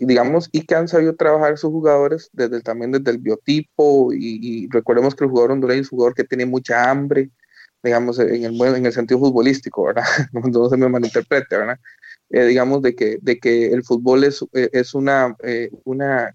[0.00, 5.14] digamos, y que han sabido trabajar sus jugadores desde también desde el biotipo, y, recordemos
[5.14, 7.30] que el jugador hondureño es un jugador que tiene mucha hambre,
[7.82, 10.04] digamos, en el, en el sentido futbolístico, ¿verdad?
[10.52, 11.78] No, se me malinterprete, ¿verdad?
[12.30, 15.36] Eh, digamos, de que, de que el fútbol es, eh, es una,
[15.84, 16.32] una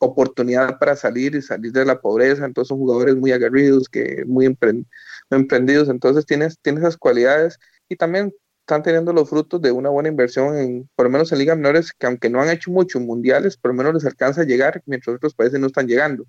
[0.00, 4.46] oportunidad para salir y salir de la pobreza, entonces son jugadores muy aguerridos, que muy
[4.46, 7.58] emprendidos, entonces tienes, tienes esas cualidades
[7.88, 11.38] y también están teniendo los frutos de una buena inversión, en, por lo menos en
[11.38, 14.44] ligas menores, que aunque no han hecho mucho mundiales, por lo menos les alcanza a
[14.44, 16.24] llegar, mientras otros países no están llegando.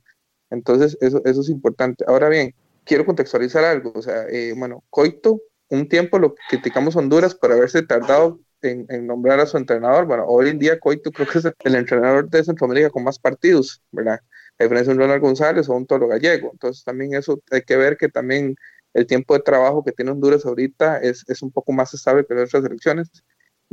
[0.50, 2.04] Entonces, eso, eso es importante.
[2.08, 2.54] Ahora bien,
[2.84, 3.94] quiero contextualizar algo.
[3.96, 9.40] O sea, eh, bueno, Coito, un tiempo lo criticamos Honduras por haberse tardado en, nombrar
[9.40, 10.06] a su entrenador.
[10.06, 13.82] Bueno, hoy en día Coito creo que es el entrenador de Centroamérica con más partidos,
[13.92, 14.20] ¿verdad?
[14.60, 16.50] A diferencia de un Ronald González o un Toro Gallego.
[16.52, 18.56] Entonces, también eso hay que ver que también
[18.94, 22.34] el tiempo de trabajo que tiene Honduras ahorita es, es un poco más estable que
[22.34, 23.10] otras elecciones.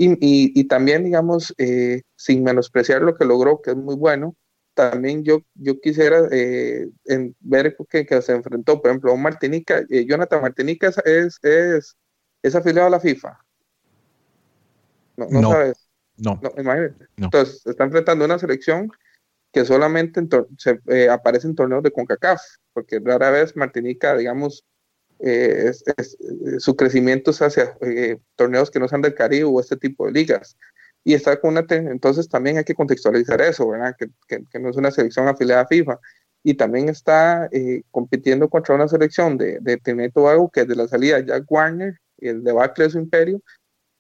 [0.01, 4.37] Y, y, también, digamos, eh, sin menospreciar lo que logró, que es muy bueno,
[4.75, 9.23] también yo, yo quisiera eh, en ver que, que, se enfrentó, por ejemplo, a un
[9.23, 11.97] Martinica, eh, Jonathan Martinica es, es,
[12.45, 13.45] es, afiliado a la FIFA.
[15.19, 15.89] No, no, sabes.
[16.17, 16.41] No.
[16.57, 17.07] imagínate.
[17.17, 18.91] Entonces, está enfrentando una selección
[19.53, 20.21] que solamente
[20.59, 22.41] se, aparece en torneos de CONCACAF,
[22.73, 24.65] porque rara vez Martinica, digamos,
[25.21, 26.17] eh, es,
[26.59, 30.13] su crecimiento es hacia eh, torneos que no sean del Caribe o este tipo de
[30.13, 30.57] ligas.
[31.03, 33.97] Y está con una, entonces también hay que contextualizar eso, ¿verdad?
[33.99, 34.09] Que,
[34.49, 35.99] que, no es una selección afiliada a FIFA.
[36.45, 40.69] Y también está eh, compitiendo contra una selección de, de Trinidad y Tobago, que es
[40.69, 43.41] de la salida Jack Warner y el debacle de su imperio.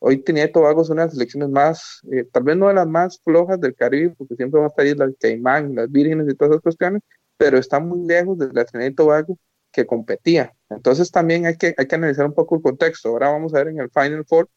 [0.00, 2.00] Hoy Trinidad y Tobago son una de las selecciones más,
[2.32, 4.94] tal vez no de las más flojas del Caribe, porque siempre va a estar ahí
[4.94, 7.02] las Caimán, las Vírgenes y todas esas cuestiones,
[7.36, 9.38] pero está muy lejos de la Trinidad y Tobago
[9.72, 10.54] que competía.
[10.70, 13.08] Entonces también hay que, hay que analizar un poco el contexto.
[13.08, 14.48] Ahora vamos a ver en el Final Four,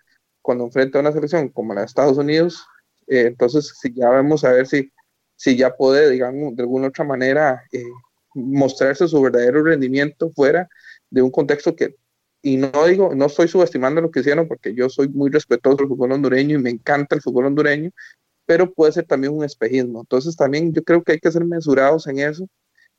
[0.42, 2.66] cuando enfrenta a una selección como la de Estados Unidos,
[3.08, 4.92] eh, entonces si ya vamos a ver si,
[5.36, 7.84] si ya puede, digamos, de alguna otra manera eh,
[8.34, 10.68] mostrarse su verdadero rendimiento fuera
[11.10, 11.96] de un contexto que,
[12.42, 15.88] y no digo, no estoy subestimando lo que hicieron porque yo soy muy respetuoso del
[15.90, 17.92] fútbol hondureño y me encanta el fútbol hondureño,
[18.46, 20.02] pero puede ser también un espejismo.
[20.02, 22.48] Entonces también yo creo que hay que ser mesurados en eso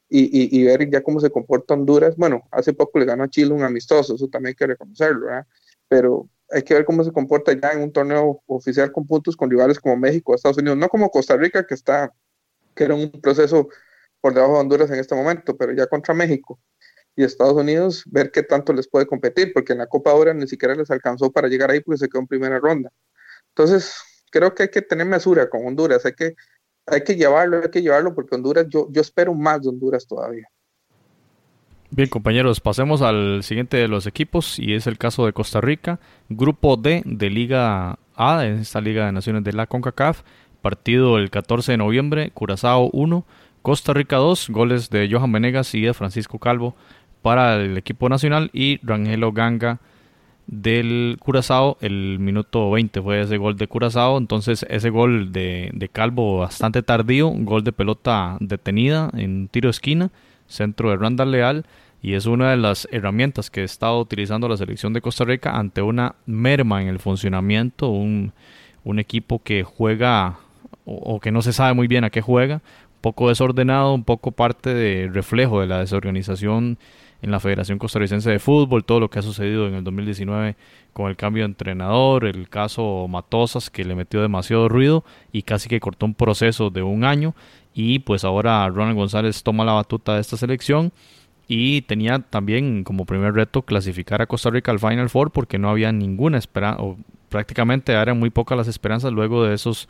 [0.09, 2.17] y, ver ya cómo se comporta Honduras.
[2.17, 5.47] Bueno, hace poco le ganó a Chile un amistoso, eso también hay que reconocerlo, ¿verdad?
[5.89, 9.51] Pero hay que ver cómo se comporta ya en un torneo oficial con puntos con
[9.51, 12.13] rivales como México, Estados Unidos, no como Costa Rica, que está,
[12.75, 13.69] que era un proceso
[14.21, 16.61] por debajo de Honduras en este momento, pero ya contra México
[17.17, 20.47] y Estados Unidos, ver qué tanto les puede competir, porque en la Copa ahora ni
[20.49, 22.91] siquiera les alcanzó para llegar ahí porque se quedó en primera ronda.
[23.49, 23.95] Entonces,
[24.31, 26.35] creo que hay que tener mesura con Honduras, hay que
[26.87, 30.49] hay que llevarlo, hay que llevarlo porque Honduras, yo, yo espero más de Honduras todavía.
[31.91, 36.01] Bien, compañeros, pasemos al siguiente de los equipos y es el caso de Costa Rica.
[36.31, 40.23] Grupo D de Liga A, en esta Liga de Naciones de la CONCACAF.
[40.63, 43.27] Partido el 14 de noviembre, Curazao 1,
[43.61, 46.75] Costa Rica 2, goles de Johan Venegas y de Francisco Calvo
[47.23, 49.81] para el equipo nacional y Rangelo Ganga
[50.47, 56.39] del Curazao, el minuto 20 fue ese gol de Curazao, entonces ese gol de, Calvo
[56.39, 60.11] bastante tardío, gol de pelota detenida en tiro de esquina,
[60.47, 61.65] centro de Randall Leal,
[62.03, 65.57] y es una de las herramientas que ha estado utilizando la selección de Costa Rica
[65.57, 68.33] ante una merma en el funcionamiento, un,
[68.83, 70.39] un equipo que juega
[70.85, 74.03] o, o, que no se sabe muy bien a qué juega, un poco desordenado, un
[74.03, 76.77] poco parte de reflejo de la desorganización
[77.23, 80.57] en la Federación Costarricense de Fútbol, todo lo que ha sucedido en el 2019
[80.93, 85.69] con el cambio de entrenador, el caso Matosas que le metió demasiado ruido y casi
[85.69, 87.35] que cortó un proceso de un año
[87.73, 90.93] y pues ahora Ronald González toma la batuta de esta selección
[91.47, 95.71] y tenía también como primer reto clasificar a Costa Rica al Final Four porque no
[95.71, 99.89] había ninguna esperanza o prácticamente eran muy pocas las esperanzas luego de esos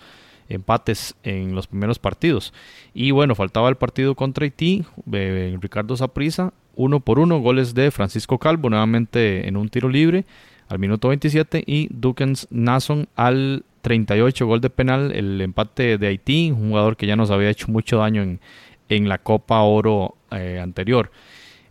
[0.49, 2.53] empates en los primeros partidos.
[2.95, 7.91] Y bueno, faltaba el partido contra Haití, eh, Ricardo Saprisa, uno por uno, goles de
[7.91, 10.25] Francisco Calvo nuevamente en un tiro libre
[10.69, 16.51] al minuto 27 y Dukens Nason al 38, gol de penal, el empate de Haití,
[16.51, 18.41] un jugador que ya nos había hecho mucho daño en,
[18.89, 21.11] en la Copa Oro eh, anterior.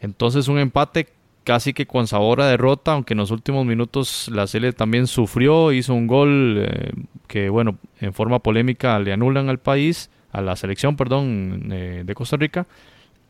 [0.01, 1.07] Entonces un empate
[1.43, 5.71] casi que con sabor a derrota, aunque en los últimos minutos la Sele también sufrió,
[5.71, 6.91] hizo un gol eh,
[7.31, 12.13] porque, bueno, en forma polémica le anulan al país, a la selección, perdón, eh, de
[12.13, 12.67] Costa Rica.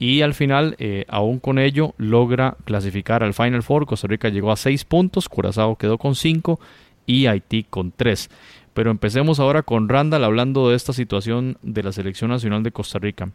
[0.02, 3.86] Y al final, eh, aún con ello, logra clasificar al Final Four.
[3.86, 6.60] Costa Rica llegó a 6 puntos, Curazao quedó con 5
[7.06, 8.32] y Haití con 3.
[8.74, 12.98] Pero empecemos ahora con Randall hablando de esta situación de la selección nacional de Costa
[12.98, 13.30] Rica.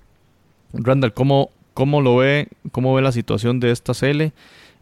[0.73, 2.49] Randall, ¿cómo, cómo lo ve?
[2.73, 4.33] ¿Cómo ve la situación de esta CL?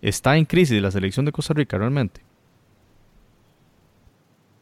[0.00, 2.22] ¿Está en crisis la selección de Costa Rica realmente?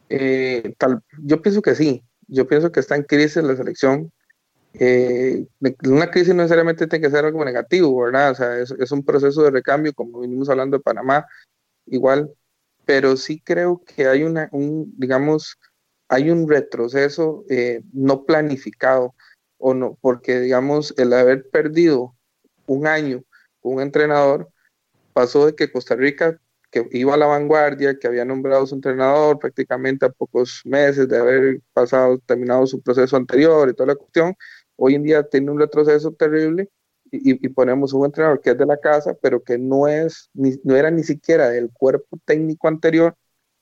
[0.09, 0.73] Eh,
[1.19, 2.03] yo pienso que sí.
[2.27, 4.11] Yo pienso que está en crisis la selección.
[4.73, 5.45] Eh,
[5.85, 8.31] una crisis no necesariamente tiene que ser algo negativo, ¿verdad?
[8.31, 11.25] O sea, es, un proceso de recambio, como venimos hablando de Panamá,
[11.85, 12.33] igual,
[12.85, 15.57] pero sí creo que hay una, un, digamos,
[16.09, 19.15] hay un retroceso eh, no planificado,
[19.57, 22.15] o no, porque, digamos, el haber perdido
[22.65, 23.23] un año
[23.63, 24.49] un entrenador,
[25.13, 29.39] pasó de que Costa Rica, que iba a la vanguardia, que había nombrado su entrenador
[29.39, 34.35] prácticamente a pocos meses de haber pasado, terminado su proceso anterior y toda la cuestión,
[34.75, 36.69] hoy en día tiene un retroceso terrible
[37.11, 40.89] y, ponemos un entrenador que es de la casa, pero que no, es, no era
[40.89, 43.15] ni siquiera del cuerpo técnico anterior.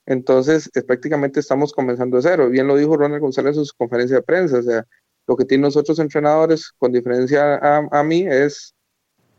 [0.06, 2.48] Entonces, prácticamente estamos comenzando de cero.
[2.48, 4.58] Bien lo dijo Ronald González en su conferencia de prensa.
[4.58, 4.86] O sea,
[5.26, 8.74] lo que tienen los otros entrenadores, con diferencia a, mí, es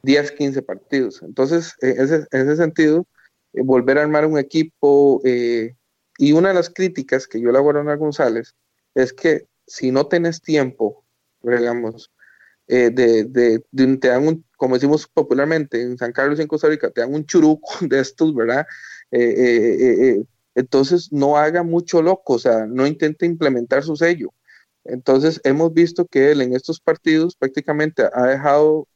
[0.04, 1.22] 10, 15 partidos.
[1.24, 3.08] Entonces, en ese, sentido,
[3.54, 5.76] eh, volver a armar un equipo, eh,
[6.18, 8.56] y una de las críticas que yo le hago a Ronald González
[8.94, 11.03] es que si no tenés tiempo
[11.44, 12.12] digamos,
[12.68, 16.90] eh, de, de, te dan un, como decimos popularmente en San Carlos en Costa Rica,
[16.90, 18.66] te dan un churuco de estos, ¿verdad?
[19.12, 20.24] Eh, eh,
[20.56, 24.34] entonces no haga mucho loco, o sea, no intente implementar su sello.
[24.86, 28.88] Entonces hemos visto que él en estos partidos prácticamente ha dejado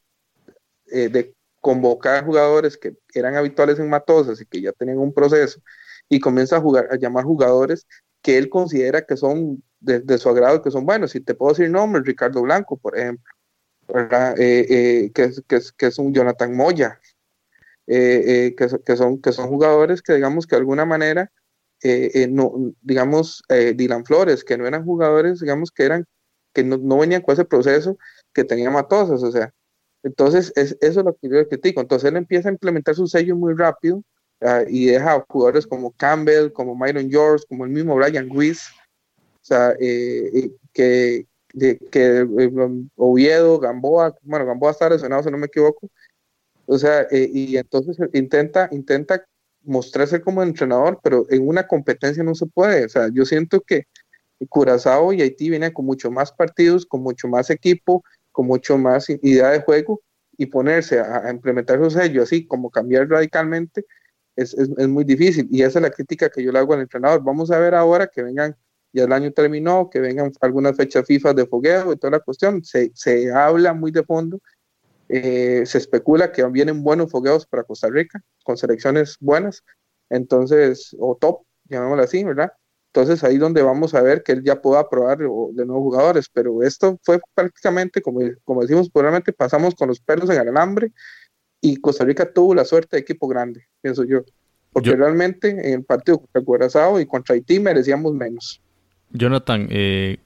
[0.86, 5.60] de convocar jugadores que eran habituales en Matosas y que ya tenían un proceso
[6.10, 7.86] y comienza a jugar a llamar jugadores
[8.28, 11.12] que él considera que son de, su agrado, que son buenos.
[11.12, 13.24] Si te puedo decir nombres, Ricardo Blanco, por ejemplo,
[14.38, 17.00] eh, eh, que, es, que, es, un Jonathan Moya,
[17.88, 21.32] eh, que, que, son, que son jugadores que digamos que de alguna manera,
[22.28, 26.06] no, digamos, Dylan Flores, que no eran jugadores, digamos, que eran,
[26.52, 27.98] que no, no venían con ese proceso
[28.34, 29.54] que tenía Matosas, o sea,
[30.04, 31.80] entonces es, eso es lo que yo critico.
[31.80, 34.04] Entonces él empieza a implementar su sello muy rápido
[34.42, 38.70] ah, y deja jugadores como Campbell, como Myron George, como el mismo Brian Ruiz,
[39.20, 41.26] o sea, eh, eh, que,
[41.90, 42.52] que eh,
[42.96, 45.90] Oviedo, Gamboa, bueno, Gamboa está lesionado, si no me equivoco.
[46.66, 49.26] O sea, y entonces intenta, intenta
[49.64, 52.86] mostrarse como entrenador, pero en una competencia no se puede.
[52.86, 53.86] O sea, yo siento que
[54.50, 59.10] Curazao y Haití vienen con mucho más partidos, con mucho más equipo, con mucho más
[59.10, 60.02] idea de juego
[60.38, 63.86] y ponerse a, implementar su sello así como cambiar radicalmente
[64.38, 66.82] es, es, es, muy difícil y esa es la crítica que yo le hago al
[66.82, 67.22] entrenador.
[67.24, 68.56] Vamos a ver ahora que vengan
[68.94, 72.64] ya el año terminó, que vengan algunas fechas FIFA de fogueo y toda la cuestión.
[72.64, 74.40] Se, se habla muy de fondo,
[75.10, 79.64] eh, se especula que vienen buenos fogueos para Costa Rica, con selecciones buenas,
[80.10, 82.52] entonces, o top, llamémoslo así, ¿verdad?
[82.94, 85.26] Entonces ahí donde vamos a ver que él ya pueda probar de
[85.66, 90.42] nuevos jugadores, pero esto fue prácticamente, como, como decimos, probablemente pasamos con los pelos en
[90.42, 90.92] el alambre
[91.62, 94.22] y Costa Rica tuvo la suerte de equipo grande, pienso yo.
[94.72, 98.62] Porque realmente en el partido contra Curazao y contra Haití merecíamos menos.
[99.12, 100.18] Jonathan, eh,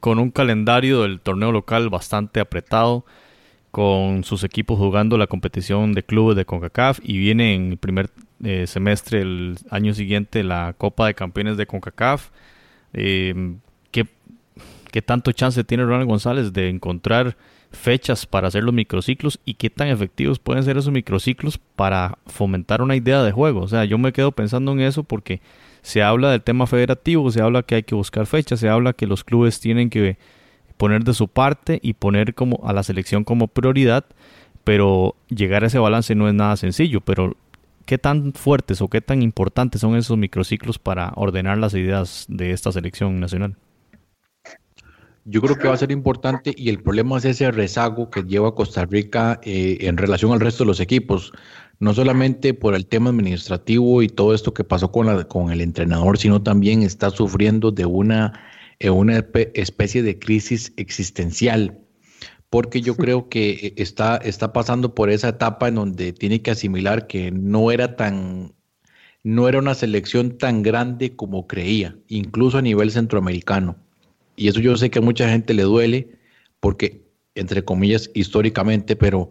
[0.00, 3.04] con un calendario del torneo local bastante apretado,
[3.70, 8.08] con sus equipos jugando la competición de clubes de CONCACAF y viene en el primer
[8.44, 12.30] eh, semestre el año siguiente la Copa de Campeones de CONCACAF.
[12.92, 13.56] Eh,
[13.90, 14.06] ¿qué,
[14.92, 17.36] ¿Qué tanto chance tiene Ronald González de encontrar
[17.74, 22.82] fechas para hacer los microciclos y qué tan efectivos pueden ser esos microciclos para fomentar
[22.82, 23.62] una idea de juego?
[23.62, 25.40] O sea, yo me quedo pensando en eso porque
[25.82, 29.06] se habla del tema federativo, se habla que hay que buscar fechas, se habla que
[29.06, 30.16] los clubes tienen que
[30.76, 34.04] poner de su parte y poner como a la selección como prioridad,
[34.64, 37.36] pero llegar a ese balance no es nada sencillo, pero
[37.84, 42.52] ¿qué tan fuertes o qué tan importantes son esos microciclos para ordenar las ideas de
[42.52, 43.56] esta selección nacional?
[45.26, 48.54] Yo creo que va a ser importante y el problema es ese rezago que lleva
[48.54, 51.32] Costa Rica eh, en relación al resto de los equipos
[51.80, 55.60] no solamente por el tema administrativo y todo esto que pasó con, la, con el
[55.60, 58.40] entrenador, sino también está sufriendo de una,
[58.80, 58.90] eh,
[59.54, 61.80] especie de crisis existencial,
[62.50, 66.52] porque yo creo que eh, está, está pasando por esa etapa en donde tiene que
[66.52, 68.54] asimilar que no era tan,
[69.22, 73.76] no era una selección tan grande como creía, incluso a nivel centroamericano.
[74.36, 76.18] Y eso yo sé que a mucha gente le duele,
[76.60, 77.02] porque,
[77.34, 79.30] entre comillas, históricamente, pero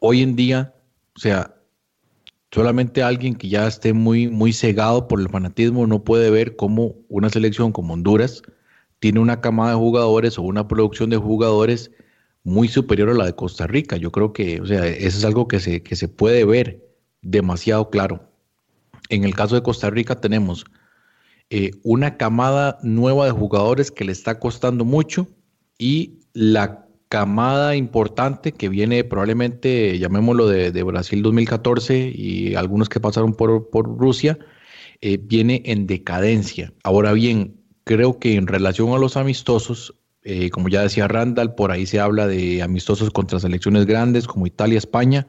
[0.00, 0.74] hoy en día,
[1.16, 1.54] o sea,
[2.50, 6.94] Solamente alguien que ya esté muy, muy cegado por el fanatismo no puede ver cómo
[7.08, 8.42] una selección como Honduras
[9.00, 11.90] tiene una camada de jugadores o una producción de jugadores
[12.44, 13.98] muy superior a la de Costa Rica.
[13.98, 16.88] Yo creo que, o sea, eso es algo que se, que se puede ver
[17.20, 18.30] demasiado claro.
[19.10, 20.64] En el caso de Costa Rica tenemos
[21.50, 25.26] eh, una camada nueva de jugadores que le está costando mucho
[25.78, 33.34] y la camada importante que viene probablemente, llamémoslo de, Brasil 2014 y algunos que pasaron
[33.34, 34.38] por, Rusia,
[35.00, 36.72] eh, viene en decadencia.
[36.82, 41.70] Ahora bien, creo que en relación a los amistosos, eh, como ya decía Randall, por
[41.70, 45.26] ahí se habla de amistosos contra selecciones grandes como Italia, España.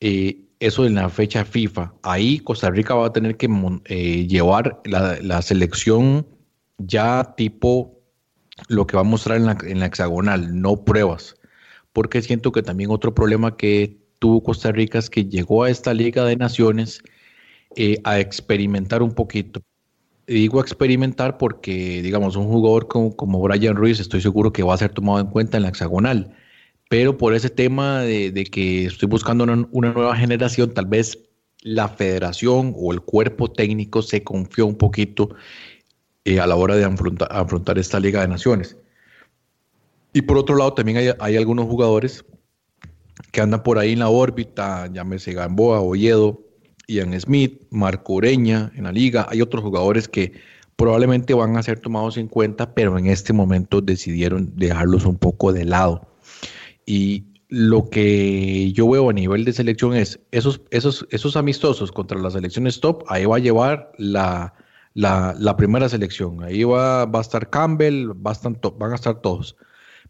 [0.00, 1.94] Eh, eso en la fecha FIFA.
[2.02, 3.48] Ahí Costa Rica va a tener que
[4.28, 6.26] llevar la, la selección
[6.78, 7.94] ya tipo
[8.68, 11.36] lo que va a mostrar en la, en la hexagonal, no pruebas.
[11.92, 15.94] Porque siento que también otro problema que tuvo Costa Rica es que llegó a esta
[15.94, 17.02] Liga de Naciones
[17.76, 19.60] eh, a experimentar un poquito.
[20.26, 24.78] digo experimentar porque, digamos, un jugador como, como, Brian Ruiz estoy seguro que va a
[24.78, 26.34] ser tomado en cuenta en la hexagonal.
[26.94, 31.18] Pero por ese tema de, que estoy buscando una, nueva generación, tal vez
[31.62, 35.30] la federación o el cuerpo técnico se confió un poquito
[36.24, 38.76] eh, a la hora de afrontar, esta Liga de Naciones.
[40.12, 42.24] Y por otro lado, también hay, algunos jugadores
[43.32, 46.44] que andan por ahí en la órbita, llámese Gamboa, Oyedo,
[46.86, 49.26] Ian Smith, Marco Ureña en la liga.
[49.30, 50.34] Hay otros jugadores que
[50.76, 55.52] probablemente van a ser tomados en cuenta, pero en este momento decidieron dejarlos un poco
[55.52, 56.13] de lado.
[56.86, 62.18] Y lo que yo veo a nivel de selección es esos, esos, esos amistosos contra
[62.18, 64.54] las selecciones top, ahí va a llevar la,
[64.94, 66.42] la, primera selección.
[66.42, 69.56] Ahí va, va a estar Campbell, va a van a estar todos.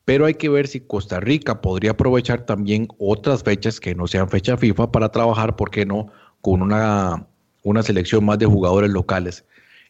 [0.05, 4.29] Pero hay que ver si Costa Rica podría aprovechar también otras fechas que no sean
[4.29, 6.09] fecha FIFA para trabajar, ¿por qué no?,
[6.43, 7.27] con una,
[7.63, 9.45] una selección más de jugadores locales.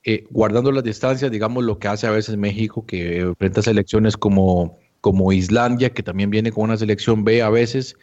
[0.05, 4.78] Eh, guardando las distancias, digamos lo que hace a veces México, que enfrenta selecciones como,
[5.05, 7.95] como Islandia, que también viene con una selección B a veces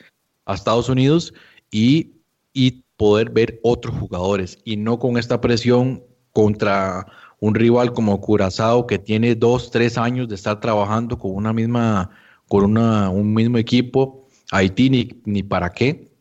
[0.45, 1.33] a Estados Unidos,
[1.71, 2.11] y,
[2.53, 7.07] y poder ver otros jugadores y no con esta presión contra
[7.39, 12.11] un rival como Curazao que tiene dos, tres años de estar trabajando con una misma,
[12.47, 16.11] con una, un mismo equipo, Haití ni, ni para qué.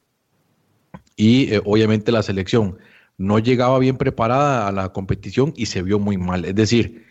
[1.14, 2.78] Y eh, obviamente la selección
[3.18, 6.46] no llegaba bien preparada a la competición y se vio muy mal.
[6.46, 7.09] Es decir,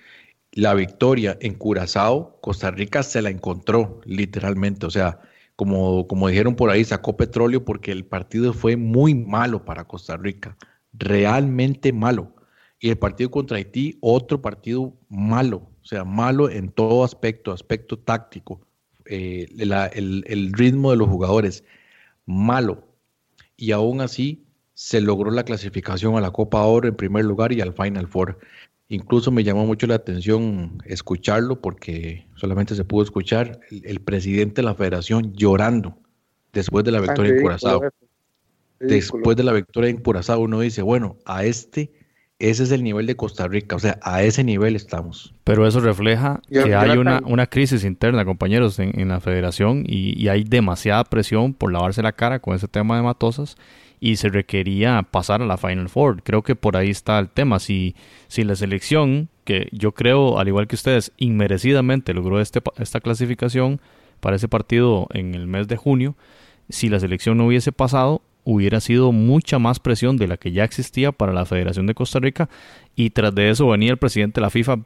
[0.60, 4.86] la victoria en Curazao, Costa Rica se la encontró literalmente.
[4.86, 5.20] O sea,
[5.56, 10.18] como, como dijeron por ahí, sacó petróleo porque el partido fue muy malo para Costa
[10.18, 10.58] Rica,
[10.92, 12.36] realmente malo.
[12.80, 17.98] Y el partido contra Haití, otro partido malo, o sea, malo en todo aspecto, aspecto
[17.98, 18.62] táctico,
[19.06, 21.64] eh, el, ritmo de los jugadores,
[22.26, 22.86] malo.
[23.56, 27.62] Y aún así se logró la clasificación a la Copa Oro en primer lugar y
[27.62, 28.40] al Final Four.
[28.92, 34.66] Incluso me llamó mucho la atención escucharlo porque solamente se pudo escuchar el, presidente de
[34.66, 35.96] la federación llorando
[36.52, 37.82] después de la victoria en Curazao.
[38.80, 41.92] Después de la victoria en Curazao uno dice, bueno, a este
[42.40, 45.36] ese es el nivel de Costa Rica, o sea, a ese nivel estamos.
[45.44, 50.46] Pero eso refleja que hay una, una, crisis interna, compañeros, en, la federación y, hay
[50.46, 53.58] demasiada presión por lavarse la cara con ese tema de Matosas
[54.00, 56.24] y se requería pasar a la Final Four.
[56.24, 57.60] Creo que por ahí está el tema.
[57.60, 57.96] Si,
[58.28, 63.82] si la selección, que yo creo, al igual que ustedes, inmerecidamente logró este, esta clasificación
[64.20, 66.16] para ese partido en el mes de junio,
[66.70, 70.64] si la selección no hubiese pasado, hubiera sido mucha más presión de la que ya
[70.64, 72.50] existía para la Federación de Costa Rica
[72.96, 74.80] y tras de eso venía el presidente de la FIFA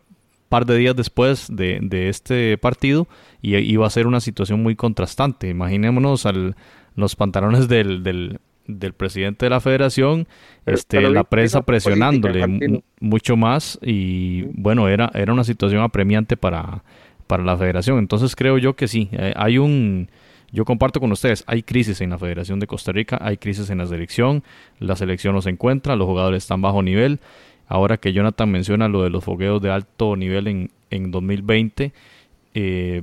[0.49, 3.07] par de días después de, este partido
[3.41, 5.49] y iba a ser una situación muy contrastante.
[5.49, 6.55] Imaginémonos al,
[6.95, 8.39] los pantalones del, del,
[8.95, 10.27] presidente de la federación,
[10.65, 16.83] este, la prensa presionándole mucho más y bueno, era, era una situación apremiante para,
[17.27, 17.99] para la federación.
[17.99, 20.07] Entonces creo yo que sí, eh, hay un
[20.53, 23.79] yo comparto con ustedes, hay crisis en la Federación de Costa Rica, hay crisis en
[23.79, 24.43] la selección,
[24.79, 27.19] la selección no se encuentra, los jugadores están bajo nivel.
[27.67, 31.91] Ahora que Jonathan menciona lo de los fogueos de alto nivel en, en 2020,
[32.53, 33.01] eh,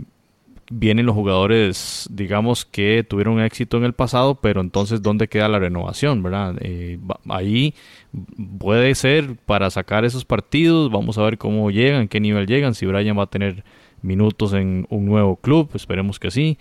[0.70, 5.58] vienen los jugadores, digamos, que tuvieron éxito en el pasado, pero entonces, ¿dónde queda la
[5.58, 6.22] renovación?
[6.22, 6.56] ¿verdad?
[6.60, 6.98] Eh,
[7.28, 7.74] ahí
[8.58, 12.86] puede ser para sacar esos partidos, vamos a ver cómo llegan, qué nivel llegan, si
[12.86, 13.64] Brian va a tener
[14.00, 16.56] minutos en un nuevo club, esperemos que sí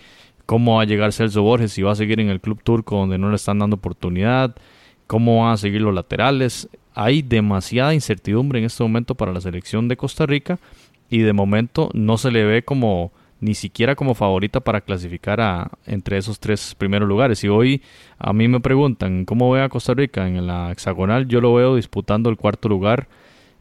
[0.49, 3.20] cómo va a llegar Celso Borges, si va a seguir en el club turco donde
[3.20, 4.55] no le están dando oportunidad,
[5.05, 6.68] cómo van a seguir los laterales.
[6.95, 10.57] Hay demasiada incertidumbre en este momento para la selección de Costa Rica
[11.07, 15.71] y de momento no se le ve como ni siquiera como favorita para clasificar a,
[15.85, 17.43] entre esos tres primeros lugares.
[17.43, 17.81] Y hoy
[18.17, 21.75] a mí me preguntan cómo ve a Costa Rica en la hexagonal, yo lo veo
[21.75, 23.07] disputando el cuarto lugar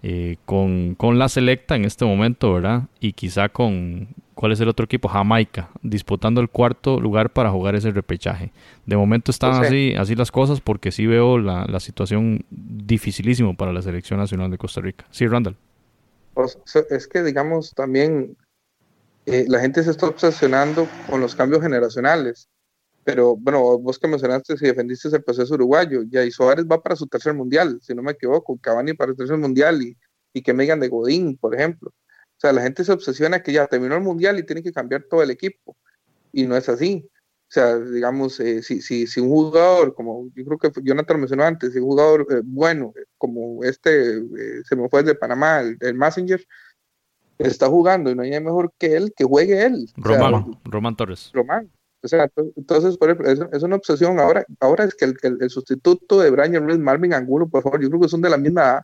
[0.03, 2.85] eh, con, con, la selecta en este momento, ¿verdad?
[3.01, 5.09] Y quizá con, ¿cuál es el otro equipo?
[5.09, 8.53] Jamaica, disputando el cuarto lugar para jugar ese repechaje.
[8.87, 13.72] De momento están así, así las cosas porque sí veo la, la situación dificilísimo para
[13.72, 15.05] la selección nacional de Costa Rica.
[15.11, 15.57] Sí, Randall.
[16.35, 16.57] Pues,
[16.91, 18.37] es que, digamos, también
[19.31, 22.49] eh, la gente se está obsesionando con los cambios generacionales.
[23.05, 26.97] Pero bueno, vos que mencionaste si defendiste el proceso uruguayo, ya y Suárez va para
[26.97, 29.97] su tercer mundial, si no me equivoco, Cavani para el tercer mundial y,
[30.33, 31.91] y que me digan de Godín, por ejemplo.
[31.91, 35.05] O sea, la gente se obsesiona que ya terminó el mundial y tiene que cambiar
[35.05, 35.76] todo el equipo.
[36.33, 37.09] Y no es así.
[37.49, 41.45] O sea, digamos, eh, si, si, si, un jugador, como yo creo que Jonathan mencionó
[41.45, 44.22] antes, si un jugador eh, bueno, como este,
[44.64, 46.45] se me fue de Panamá, el, el Messenger,
[47.39, 49.91] está jugando y no hay mejor que él, que juegue él.
[49.97, 51.30] Román, Román Torres.
[51.32, 51.70] Román,
[52.03, 54.20] o sea, entonces, por ejemplo, es, una obsesión.
[54.20, 57.89] Ahora, ahora es que el, el, sustituto de Brian Ruiz, Marvin Angulo, por favor, yo
[57.89, 58.82] creo que son de la misma edad.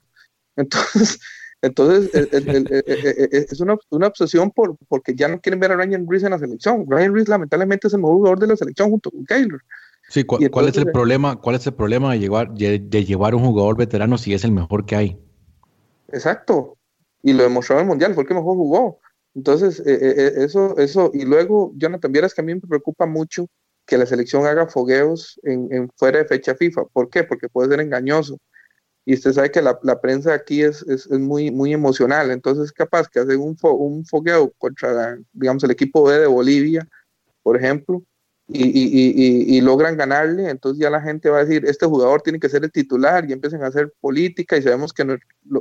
[0.57, 1.20] Entonces,
[1.62, 6.30] entonces es una, una, obsesión por, porque ya no quieren ver a Brian Ruiz en
[6.30, 6.84] la selección.
[6.84, 9.62] Brian Ruiz, lamentablemente, es el mejor jugador de la selección junto con Keylor.
[10.09, 11.40] Sí, ¿cuál es el problema?
[11.40, 14.52] ¿Cuál es el problema de llevar, de, de llevar un jugador veterano si es el
[14.52, 15.18] mejor que hay?
[16.09, 16.76] Exacto.
[17.25, 19.01] Y lo demostró en el Mundial, fue el que mejor jugó.
[19.35, 23.07] Entonces, eh, eh, eh, eso, eso, y luego, Jonathan, vieras que a mí me preocupa
[23.07, 23.49] mucho
[23.87, 26.85] que la selección haga fogueos en, fuera de fecha FIFA.
[26.93, 27.25] ¿Por qué?
[27.25, 28.39] Porque puede ser engañoso.
[29.07, 32.31] Y usted sabe que la, prensa aquí es, es, muy, muy emocional.
[32.31, 36.87] Entonces, capaz que hacen un, un fogueo contra, digamos, el equipo B de Bolivia,
[37.43, 38.03] por ejemplo,
[38.47, 42.38] y, y, y, logran ganarle, entonces ya la gente va a decir, este jugador tiene
[42.38, 45.03] que ser el titular y empiezan a hacer política y sabemos que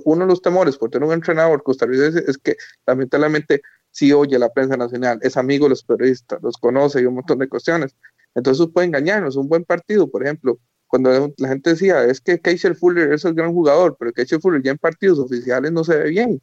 [0.04, 3.62] uno de los temores por tener un entrenador costarricense es que lamentablemente
[3.92, 7.40] sí oye la prensa nacional, es amigo de los periodistas, los conoce y un montón
[7.40, 7.96] de cuestiones.
[8.36, 12.76] Entonces puede engañarnos, un buen partido, por ejemplo, cuando la gente decía, es que Keisel
[12.76, 16.10] Fuller es el gran jugador, pero Keisel Fuller ya en partidos oficiales no se ve
[16.10, 16.42] bien.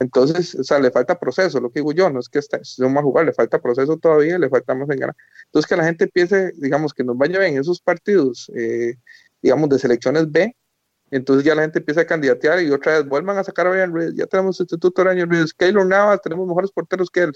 [0.00, 2.92] Entonces, o sea, le falta proceso, lo que digo yo, no es que esté, no
[2.94, 5.16] va a jugar, le falta proceso todavía, le falta más en ganar.
[5.46, 8.94] Entonces, que la gente piense, digamos, que nos vaya bien esos partidos, eh,
[9.42, 10.56] digamos, de selecciones B,
[11.10, 13.94] entonces ya la gente empieza a candidatear y otra vez vuelvan a sacar a Ryan
[13.94, 17.32] Reed, ya tenemos sustituto de Ryan Reed, Keylor Navas, tenemos mejores porteros que él.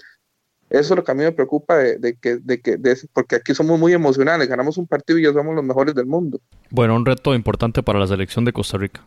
[0.69, 3.53] Eso es lo que a mí me preocupa de, que, de que de, porque aquí
[3.53, 6.41] somos muy emocionales, ganamos un partido y ya somos los mejores del mundo.
[6.71, 9.05] Bueno, un reto importante para la selección de Costa Rica.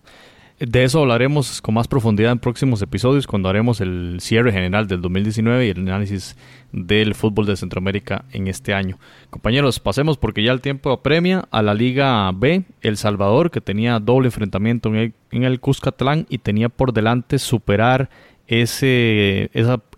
[0.61, 5.01] De eso hablaremos con más profundidad en próximos episodios cuando haremos el cierre general del
[5.01, 6.37] 2019 y el análisis
[6.71, 8.99] del fútbol de Centroamérica en este año.
[9.31, 14.01] Compañeros, pasemos porque ya el tiempo apremia a la Liga B, El Salvador, que tenía
[14.01, 18.11] doble enfrentamiento en el, en el Cuscatlán y tenía por delante superar
[18.51, 19.49] ese,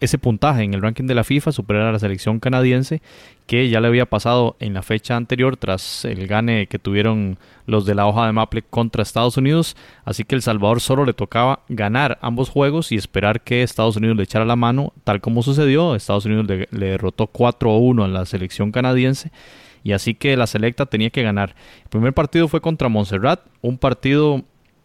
[0.00, 3.00] ese puntaje en el ranking de la FIFA, superar a la selección canadiense,
[3.46, 7.86] que ya le había pasado en la fecha anterior tras el gane que tuvieron los
[7.86, 9.74] de la hoja de Maple contra Estados Unidos.
[10.05, 14.18] Así que El Salvador solo le tocaba ganar ambos juegos y esperar que Estados Unidos
[14.18, 15.94] le echara la mano, tal como sucedió.
[15.94, 19.32] Estados Unidos le, le derrotó 4-1 a la selección canadiense
[19.82, 21.55] y así que la selecta tenía que ganar.
[21.84, 24.42] El primer partido fue contra Montserrat, un partido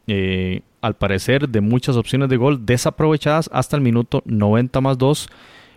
[0.07, 5.29] eh, al parecer, de muchas opciones de gol desaprovechadas hasta el minuto 90 más 2.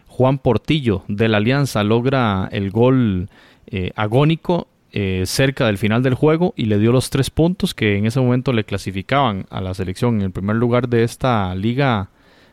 [0.07, 3.29] Juan Portillo de la Alianza logra el gol
[3.67, 7.97] eh, agónico eh, cerca del final del juego y le dio los tres puntos que
[7.97, 12.11] en ese momento le clasificaban a la selección en el primer lugar de esta liga,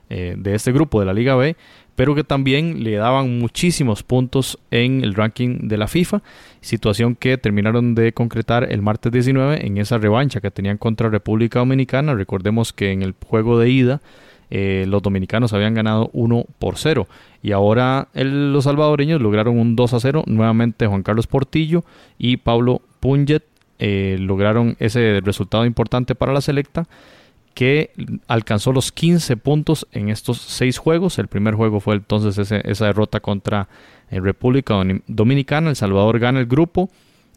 [0.10, 1.58] de este grupo de la Liga B
[1.98, 6.22] pero que también le daban muchísimos puntos en el ranking de la FIFA,
[6.62, 11.58] situación que terminaron de concretar el martes 19 en esa revancha que tenían contra República
[11.58, 12.14] Dominicana.
[12.14, 14.02] Recordemos que en el juego de ida
[14.52, 17.08] eh, los dominicanos habían ganado 1 por 0
[17.42, 20.24] y ahora los salvadoreños lograron un 2 a 0.
[20.28, 21.84] Nuevamente Juan Carlos Portillo
[22.20, 23.44] y Pablo Punget
[23.80, 26.88] eh, lograron ese resultado importante para la selecta
[27.58, 27.90] que
[28.28, 31.18] alcanzó los 15 puntos en estos seis juegos.
[31.18, 33.68] El primer juego fue entonces esa derrota contra
[34.12, 34.76] eh, República
[35.08, 35.72] Dominicana.
[35.72, 36.92] El Salvador gana el grupo,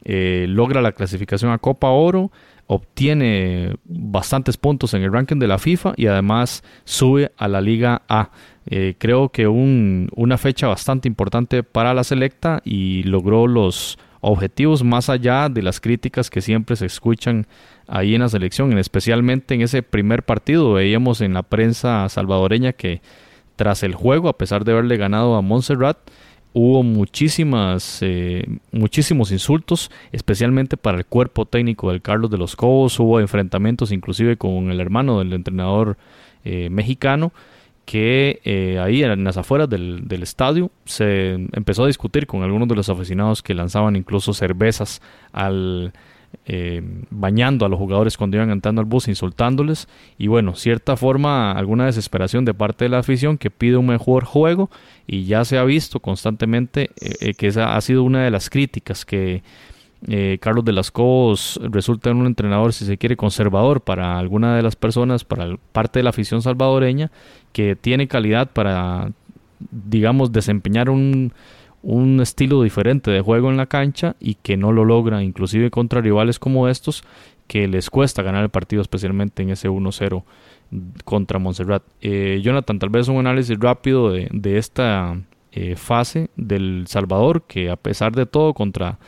[0.05, 2.31] eh, logra la clasificación a Copa Oro,
[2.67, 8.03] obtiene bastantes puntos en el ranking de la FIFA y además sube a la Liga
[8.07, 8.29] A.
[8.67, 14.85] Eh, creo que un, una fecha bastante importante para la selecta y logró los objetivos
[14.85, 17.47] más allá de las críticas que siempre se escuchan
[17.91, 20.73] ahí en la selección, especialmente en ese primer partido.
[20.73, 23.03] Veíamos en la prensa salvadoreña que
[23.57, 25.99] tras el juego, a pesar de haberle ganado a Montserrat,
[26.53, 32.99] hubo muchísimas, eh, muchísimos insultos, especialmente para el cuerpo técnico del Carlos de los Cobos.
[32.99, 35.99] Hubo enfrentamientos inclusive con el hermano del entrenador
[36.45, 37.33] eh, mexicano
[37.85, 42.77] que eh, ahí en las afueras del, estadio se empezó a discutir con algunos de
[42.77, 45.93] los aficionados que lanzaban incluso cervezas al
[46.53, 49.87] eh, bañando a los jugadores cuando iban entrando al bus, insultándoles.
[50.19, 54.25] Y bueno, cierta forma, alguna desesperación de parte de la afición que pide un mejor
[54.25, 54.71] juego.
[55.07, 56.91] Y ya se ha visto constantemente
[57.37, 59.43] que esa ha sido una de las críticas que
[60.09, 64.57] eh, Carlos de las Cobos resulta en un entrenador, si se quiere, conservador para alguna
[64.57, 67.11] de las personas, para parte de la afición salvadoreña,
[67.53, 69.13] que tiene calidad para,
[69.71, 71.33] digamos, desempeñar un,
[71.83, 76.01] un estilo diferente de juego en la cancha y que no lo logra, inclusive contra
[76.01, 77.05] rivales como estos,
[77.47, 80.23] que les cuesta ganar el partido, especialmente en ese 1-0
[81.05, 81.83] contra Montserrat.
[82.01, 85.21] Eh, Jonathan, tal vez un análisis rápido de, de esta
[85.53, 88.99] eh, fase del Salvador, que a pesar de todo contra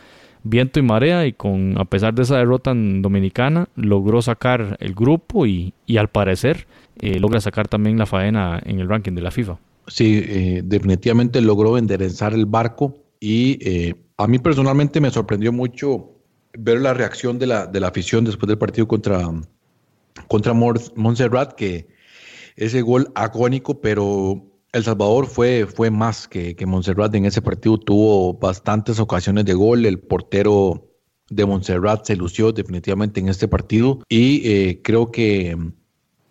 [0.43, 4.95] viento y marea y con a pesar de esa derrota en dominicana logró sacar el
[4.95, 6.66] grupo y, al parecer
[6.99, 9.59] eh, logra sacar también la faena en el ranking de la FIFA.
[9.87, 16.12] Sí, eh, definitivamente logró enderezar el barco y eh, a mí personalmente me sorprendió mucho
[16.57, 19.28] ver la reacción de la, de la afición después del partido contra,
[20.28, 21.89] contra Montserrat, que
[22.57, 27.78] ese gol agónico, pero el Salvador fue, fue más que, que Montserrat en ese partido,
[27.78, 30.89] tuvo bastantes ocasiones de gol, el portero
[31.30, 35.57] de Montserrat se lució definitivamente en este partido y eh, creo que,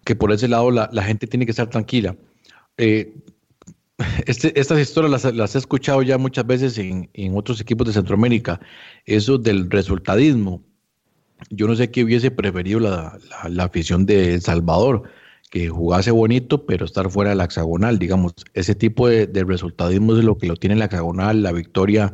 [0.03, 2.15] que, por ese lado la, gente tiene que estar tranquila.
[2.77, 3.15] Eh,
[4.25, 8.59] este, estas historias las, he escuchado ya muchas veces en, otros equipos de Centroamérica,
[9.05, 10.63] eso del resultadismo.
[11.49, 13.17] Yo no sé qué hubiese preferido la,
[13.49, 15.03] la afición de El Salvador
[15.51, 18.33] que jugase bonito, pero estar fuera de la hexagonal, digamos.
[18.53, 22.13] Ese tipo de, resultadismo es lo que lo tiene la hexagonal, la victoria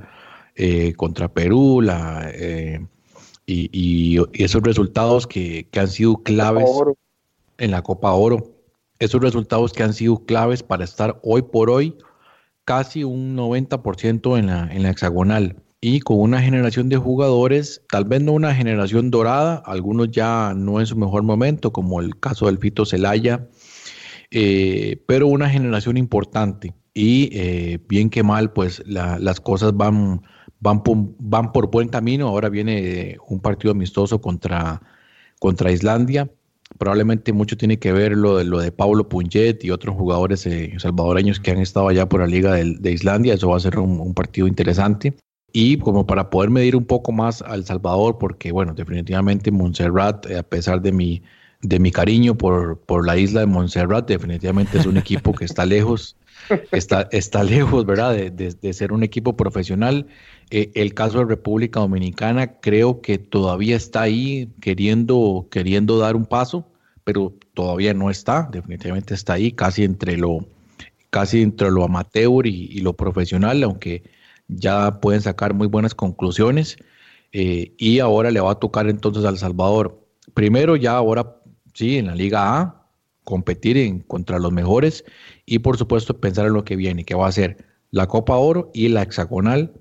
[0.55, 2.83] eh, contra Perú, la, eh,
[3.45, 6.67] y, esos resultados que, han sido claves
[7.59, 8.56] en la Copa Oro,
[8.99, 11.95] esos resultados que han sido claves para estar hoy por hoy
[12.65, 18.05] casi un 90% en la, en la hexagonal y con una generación de jugadores, tal
[18.05, 22.47] vez no una generación dorada, algunos ya no en su mejor momento, como el caso
[22.47, 23.47] del Fito Celaya,
[24.31, 26.73] eh, pero una generación importante.
[26.93, 30.23] Y eh, bien que mal, pues las cosas van,
[30.59, 30.81] van,
[31.19, 32.27] van por buen camino.
[32.27, 34.81] Ahora viene un partido amistoso contra,
[35.39, 36.29] contra Islandia.
[36.77, 40.73] Probablemente mucho tiene que ver lo de, lo de Pablo Punget y otros jugadores eh,
[40.77, 43.33] salvadoreños que han estado allá por la Liga de, Islandia.
[43.33, 45.15] Eso va a ser un partido interesante
[45.53, 50.37] y como para poder medir un poco más al Salvador, porque bueno, definitivamente Montserrat, eh,
[50.37, 51.23] a pesar de mi,
[51.61, 55.65] de mi cariño por, por la isla de Montserrat, definitivamente es un equipo que está
[55.65, 56.15] lejos,
[56.71, 60.07] está, está lejos, ¿verdad?, de, ser un equipo profesional.
[60.49, 66.25] Eh, el caso de República Dominicana creo que todavía está ahí queriendo, queriendo dar un
[66.25, 66.67] paso,
[67.03, 70.45] pero todavía no está, definitivamente está ahí, casi entre lo,
[71.09, 74.03] casi entre lo amateur y lo profesional, aunque
[74.47, 76.77] ya pueden sacar muy buenas conclusiones
[77.31, 80.03] eh, y ahora le va a tocar entonces al Salvador.
[80.33, 81.37] Primero ya ahora,
[81.73, 82.87] sí, en la Liga A,
[83.23, 85.03] competir en, contra los mejores
[85.47, 88.69] y por supuesto pensar en lo que viene, que va a ser la Copa Oro
[88.73, 89.73] y la hexagonal,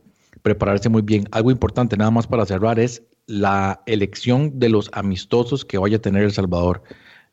[0.42, 1.28] prepararse muy bien.
[1.32, 6.00] Algo importante nada más para cerrar es la elección de los amistosos que vaya a
[6.00, 6.84] tener El Salvador.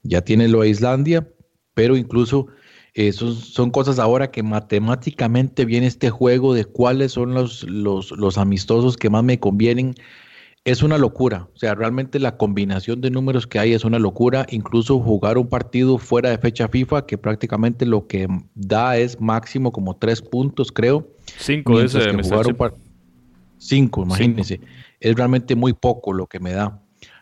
[0.02, 1.30] Ya tiene lo de Islandia,
[1.76, 2.48] pero incluso
[3.14, 9.12] son cosas ahora que matemáticamente viene este juego de cuáles son los, los, amistosos que
[9.12, 9.94] más me convienen.
[10.66, 14.46] Es una locura, o sea, realmente la combinación de números que hay es una locura,
[14.50, 19.74] incluso jugar un partido fuera de fecha FIFA, que prácticamente lo que da es máximo
[19.74, 21.06] como tres puntos, creo.
[21.38, 22.58] Cinco, ese jugar un
[23.58, 24.62] Cinco, imagínense.
[25.00, 26.82] Es realmente muy poco lo que me da.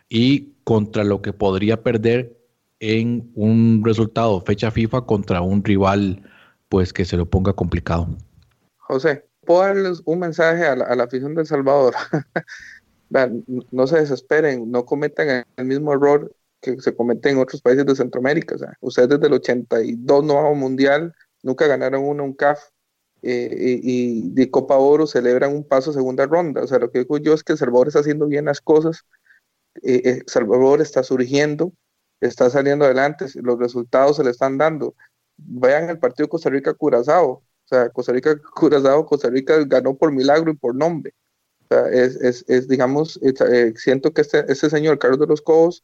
[0.10, 2.38] Y contra lo que podría perder
[2.80, 6.24] en un resultado fecha FIFA contra un rival
[6.68, 8.08] pues que se lo ponga complicado.
[8.78, 11.94] José, ¿puedo darles un mensaje a la, afición del Salvador?
[13.72, 17.96] no se desesperen, no cometan el mismo error que se comete en otros países de
[17.96, 18.56] Centroamérica.
[18.80, 22.60] Ustedes desde el 82 no van mundial, nunca ganaron uno un CAF
[23.24, 26.64] eh, y, de Copa Oro celebran un paso segunda ronda.
[26.64, 29.06] O sea, lo que digo yo es que Salvador está haciendo bien las cosas,
[29.84, 31.74] eh, El Salvador está surgiendo,
[32.22, 34.96] está saliendo adelante, los resultados se le están dando.
[35.38, 37.30] Vean el partido Costa Rica-Curazao.
[37.30, 41.14] O sea, Costa Rica-Curazao, Costa Rica ganó por milagro y por nombre.
[41.72, 45.84] Es, es, digamos, eh, siento que este, este, señor Carlos de los Cobos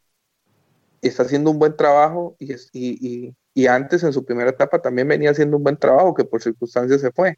[1.02, 5.32] está haciendo un buen trabajo y, y, y, antes en su primera etapa también venía
[5.32, 7.38] haciendo un buen trabajo que por circunstancias se fue.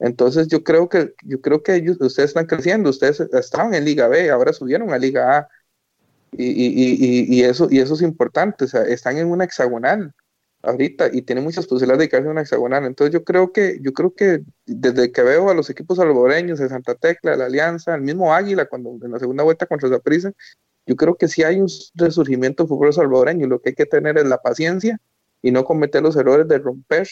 [0.00, 4.08] Entonces yo creo que yo creo que ellos, ustedes están creciendo, ustedes estaban en Liga
[4.08, 5.48] B, ahora subieron a Liga A
[6.32, 10.12] y, eso, y eso es importante, o sea, están en una hexagonal.
[10.62, 12.84] Ahorita y tiene muchas posibilidades de quedarse en una hexagonal.
[12.84, 16.68] Entonces yo creo que, yo creo que desde que veo a los equipos salvadoreños de
[16.68, 20.32] Santa Tecla, la Alianza, el mismo Águila, cuando en la segunda vuelta contra Zaprisa,
[20.86, 23.46] yo creo que sí hay un resurgimiento fútbol salvadoreño.
[23.46, 25.00] Lo que hay que tener es la paciencia
[25.42, 27.08] y no cometer los errores de romper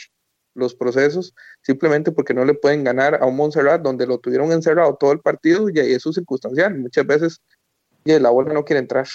[0.55, 4.97] los procesos simplemente porque no le pueden ganar a un Montserrat donde lo tuvieron encerrado
[4.97, 6.78] todo el partido y eso es circunstancial.
[6.78, 7.42] Muchas veces
[8.07, 9.07] y la bola no quiere entrar.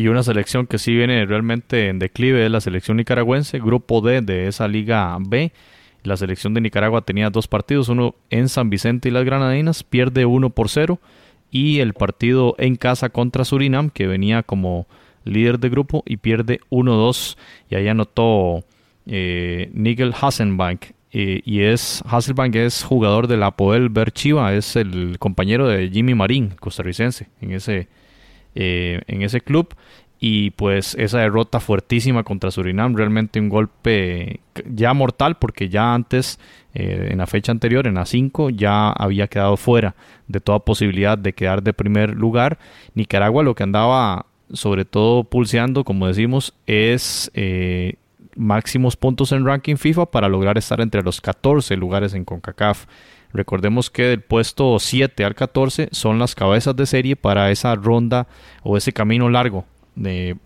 [0.00, 4.22] Y una selección que sí viene realmente en declive es la selección nicaragüense, grupo D
[4.22, 5.52] de esa Liga B.
[6.04, 10.24] La selección de Nicaragua tenía dos partidos, uno en San Vicente y las Granadinas, pierde
[10.24, 10.98] 1 por 0
[11.50, 14.86] y el partido en casa contra Surinam, que venía como
[15.24, 17.36] líder de grupo y pierde 1-2
[17.68, 18.64] y ahí anotó
[19.04, 25.18] eh, Nigel Hasselbank eh, y es Hasselbank es jugador de la Poel Berchiva, es el
[25.18, 27.88] compañero de Jimmy Marín, costarricense, en ese,
[28.54, 29.74] eh, en ese club
[30.22, 34.40] y pues esa derrota fuertísima contra Surinam, realmente un golpe
[34.70, 36.38] ya mortal porque ya antes,
[36.74, 39.94] eh, en la fecha anterior, en la 5, ya había quedado fuera
[40.28, 42.58] de toda posibilidad de quedar de primer lugar.
[42.94, 47.94] Nicaragua lo que andaba sobre todo pulseando, como decimos, es eh,
[48.36, 52.86] máximos puntos en ranking FIFA para lograr estar entre los 14 lugares en CONCACAF.
[53.32, 58.26] Recordemos que del puesto 7 al 14 son las cabezas de serie para esa ronda
[58.62, 59.64] o ese camino largo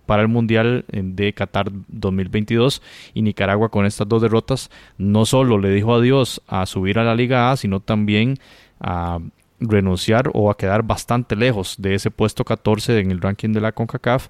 [0.07, 2.83] para el Mundial de Qatar 2022
[3.13, 4.71] y Nicaragua con estas dos derrotas.
[4.99, 8.39] No solo le dijo adiós a subir a la Liga A, sino también
[8.81, 9.19] a
[9.61, 13.73] renunciar o a quedar bastante lejos de ese puesto 14 en el ranking de la
[13.73, 14.29] CONCACAF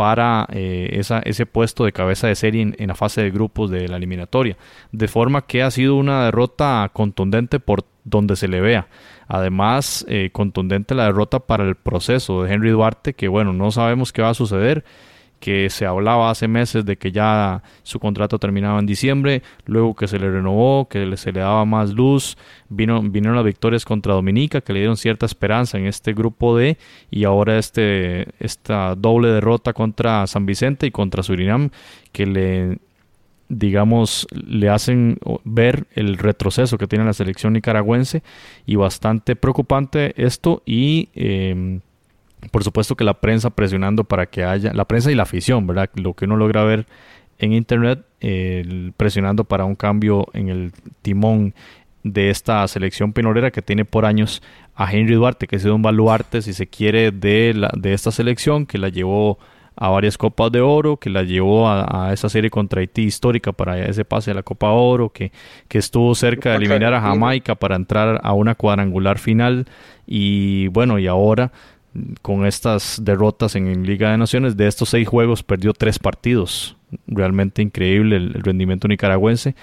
[0.00, 3.98] para eh, ese puesto de cabeza de serie en, la fase de grupos de la
[3.98, 4.56] eliminatoria.
[4.92, 8.88] De forma que ha sido una derrota contundente por donde se le vea.
[9.28, 14.10] Además, eh, contundente la derrota para el proceso de Henry Duarte, que bueno, no sabemos
[14.10, 14.86] qué va a suceder
[15.40, 20.06] que se hablaba hace meses de que ya su contrato terminaba en diciembre, luego que
[20.06, 22.36] se le renovó, que se le daba más luz,
[22.68, 26.76] vino, vinieron las victorias contra Dominica, que le dieron cierta esperanza en este grupo D,
[27.10, 31.70] y ahora este, esta doble derrota contra San Vicente y contra Surinam,
[32.12, 32.78] que le
[33.50, 38.22] digamos, le hacen ver el retroceso que tiene la selección nicaragüense
[38.64, 41.80] y bastante preocupante esto y em,
[42.50, 45.90] por supuesto que la prensa presionando para que haya, la prensa y la afición, ¿verdad?
[45.94, 46.86] Lo que uno logra ver
[47.38, 48.04] en internet,
[48.96, 50.72] presionando para un cambio en el
[51.02, 51.54] timón
[52.02, 54.42] de esta selección pinolera que tiene por años
[54.74, 58.10] a Henry Duarte, que ha sido un baluarte, si se quiere, de, la, de esta
[58.10, 59.38] selección, que la llevó
[59.76, 63.78] a varias copas de oro, que la llevó a, esa serie contra Haití histórica para
[63.86, 65.32] ese pase a la Copa Oro, que,
[65.68, 69.66] que estuvo cerca de eliminar a Jamaica para entrar a una cuadrangular final
[70.06, 71.52] y bueno, y ahora
[72.22, 76.76] con estas derrotas en, Liga de Naciones, de estos seis juegos perdió tres partidos.
[77.06, 79.54] Realmente increíble el, rendimiento nicaragüense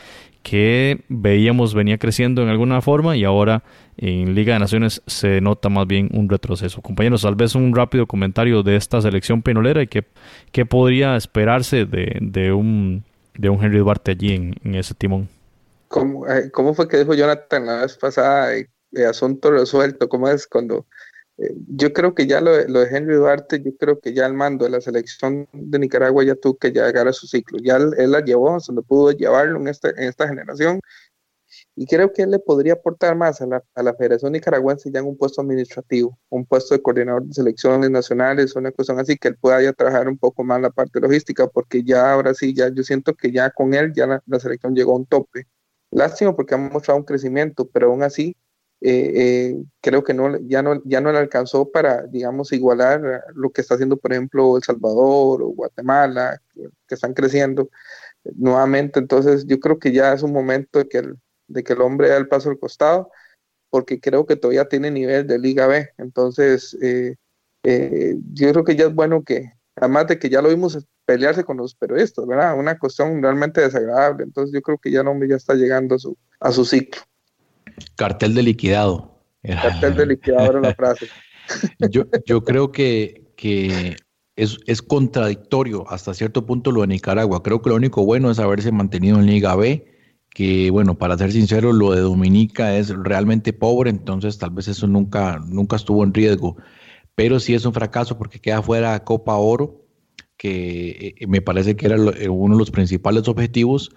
[0.43, 3.63] que veíamos venía creciendo en alguna forma y ahora
[3.97, 6.81] en Liga de Naciones se nota más bien un retroceso.
[6.81, 10.05] Compañeros, tal vez un rápido comentario de esta selección penolera y qué,
[10.53, 13.03] qué podría esperarse de, de, un,
[13.37, 15.27] de un Henry Duarte allí en, ese timón.
[15.89, 18.55] ¿Cómo, eh, ¿Cómo, fue que dijo Jonathan la vez pasada?
[18.55, 18.69] Eh,
[19.05, 20.85] asunto resuelto, ¿cómo es cuando
[21.67, 24.71] yo creo que ya lo, de Henry Duarte, yo creo que ya el mando de
[24.71, 27.59] la selección de Nicaragua ya tuvo que llegar a su ciclo.
[27.61, 30.79] Ya él, la llevó donde pudo llevarlo en, este, en esta generación.
[31.75, 34.99] Y creo que él le podría aportar más a la, a la Federación Nicaragüense ya
[34.99, 39.27] en un puesto administrativo, un puesto de coordinador de selecciones nacionales, una cuestión así, que
[39.27, 42.69] él pueda ya trabajar un poco más la parte logística, porque ya ahora sí, ya
[42.69, 45.47] yo siento que ya con él ya la, la selección llegó a un tope.
[45.91, 48.35] Lástima porque ha mostrado un crecimiento, pero aún así
[48.79, 53.49] eh, eh, creo que no, ya, no, ya no le alcanzó para, digamos, igualar lo
[53.49, 57.69] que está haciendo, por ejemplo, El Salvador o Guatemala, que, están creciendo
[58.35, 58.99] nuevamente.
[58.99, 61.17] Entonces, yo creo que ya es un momento de que el,
[61.47, 63.09] de que el hombre da el paso al costado,
[63.69, 65.89] porque creo que todavía tiene nivel de Liga B.
[65.97, 67.15] Entonces, eh,
[68.33, 71.57] yo creo que ya es bueno que, además de que ya lo vimos pelearse con
[71.57, 72.57] los periodistas, ¿verdad?
[72.57, 74.23] Una cuestión realmente desagradable.
[74.23, 77.01] Entonces, yo creo que ya el hombre ya está llegando a su, a su ciclo.
[77.95, 79.23] Cartel de liquidado.
[79.43, 81.07] Cartel de liquidado era la frase.
[81.91, 83.95] yo, yo creo que, que
[84.35, 87.43] es, es, contradictorio hasta cierto punto lo de Nicaragua.
[87.43, 89.85] Creo que lo único bueno es haberse mantenido en Liga B,
[90.29, 94.87] que bueno, para ser sincero, lo de Dominica es realmente pobre, entonces tal vez eso
[94.87, 96.57] nunca, nunca estuvo en riesgo.
[97.15, 99.87] Pero sí es un fracaso porque queda fuera Copa Oro,
[100.37, 101.97] que eh, me parece que era
[102.29, 103.89] uno de los principales objetivos.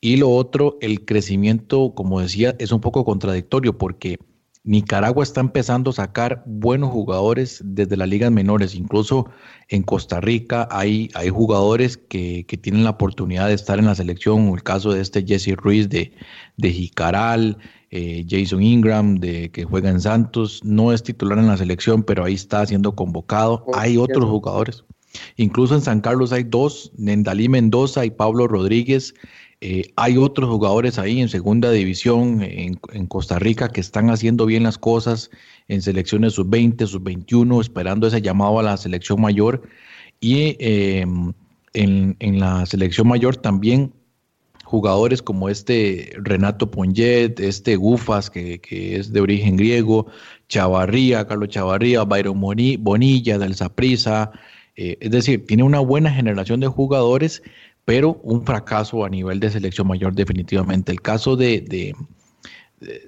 [0.00, 4.18] Y lo otro, el crecimiento, como decía, es un poco contradictorio porque
[4.62, 8.74] Nicaragua está empezando a sacar buenos jugadores desde las ligas menores.
[8.74, 9.26] Incluso
[9.68, 14.48] en Costa Rica hay, hay jugadores que, tienen la oportunidad de estar en la selección.
[14.48, 16.12] El caso de este Jesse Ruiz de,
[16.56, 17.58] de Jicaral,
[17.90, 20.60] eh, Jason Ingram de, que juega en Santos.
[20.62, 23.64] No es titular en la selección, pero ahí está siendo convocado.
[23.66, 24.84] Oh, hay otros jugadores.
[25.36, 29.14] Incluso en San Carlos hay dos, Nendalí Mendoza y Pablo Rodríguez.
[29.62, 32.76] Eh, hay otros jugadores ahí en segunda división en,
[33.08, 35.30] Costa Rica que están haciendo bien las cosas
[35.68, 39.62] en selecciones sub-20, sub-21, esperando ese llamado a la selección mayor.
[40.18, 41.34] Y em,
[41.74, 43.92] en, la selección mayor también
[44.64, 50.06] jugadores como este Renato Ponget, este Gufas, que, es de origen griego,
[50.48, 54.30] Chavarría, Carlos Chavarría, Byron Bonilla, del Zaprisa.
[54.76, 57.42] Eh, es decir, tiene una buena generación de jugadores
[57.84, 60.92] pero un fracaso a nivel de selección mayor definitivamente.
[60.92, 61.94] El caso de,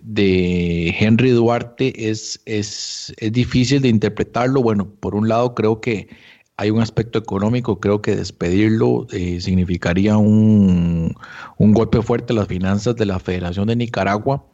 [0.02, 4.62] de, Henry Duarte es, es, difícil de interpretarlo.
[4.62, 6.08] Bueno, por un lado creo que
[6.56, 11.14] hay un aspecto económico, creo que despedirlo eh, significaría un,
[11.58, 14.46] golpe fuerte a las finanzas de la Federación de Nicaragua,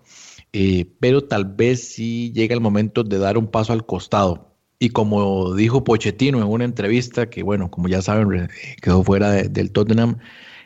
[0.52, 4.47] eh, pero tal vez sí llega el momento de dar un paso al costado.
[4.78, 8.48] Y como dijo Pochettino en una entrevista, que bueno, como ya saben,
[8.80, 10.18] quedó fuera del Tottenham,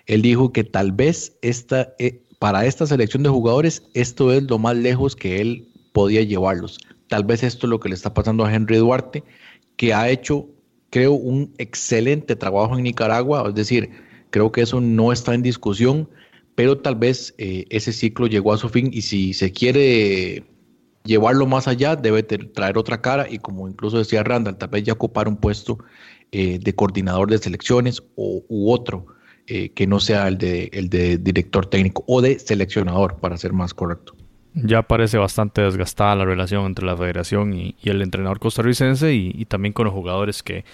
[0.06, 4.58] él dijo que tal vez esta, eh, para esta selección de jugadores esto es lo
[4.58, 6.78] más lejos que él podía llevarlos.
[7.08, 9.22] Tal vez esto es lo que le está pasando a Henry Duarte,
[9.76, 10.48] que ha hecho,
[10.90, 13.44] creo, un excelente trabajo en Nicaragua.
[13.48, 13.90] Es decir,
[14.30, 16.08] creo que eso no está en discusión,
[16.54, 20.44] pero tal vez eh, ese ciclo llegó a su fin y si se quiere
[21.04, 24.92] llevarlo más allá, debe traer otra cara y como incluso decía Randall, tal vez ya
[24.92, 25.78] ocupar un puesto
[26.30, 29.06] eh, de coordinador de selecciones o, u otro
[29.46, 33.52] eh, que no sea el de, el de director técnico o de seleccionador, para ser
[33.52, 34.14] más correcto.
[34.54, 39.72] Ya parece bastante desgastada la relación entre la federación y, el entrenador costarricense y, también
[39.72, 40.64] con los jugadores que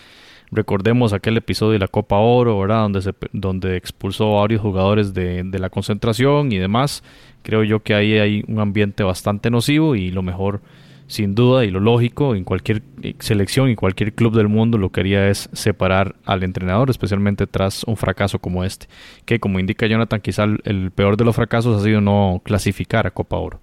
[0.50, 2.82] recordemos aquel episodio de la Copa Oro, ¿verdad?
[2.82, 7.02] Donde, se, donde expulsó a varios jugadores de, de la concentración y demás
[7.42, 10.60] Creo yo que ahí hay un ambiente bastante nocivo y lo mejor,
[11.06, 14.90] sin duda, y lo lógico, en cualquier eh, selección y cualquier club del mundo lo
[14.90, 18.86] que haría es separar al entrenador, especialmente tras un fracaso como este,
[19.24, 23.12] que como indica Jonathan, quizá el peor de los fracasos ha sido no clasificar a
[23.12, 23.60] Copa Oro.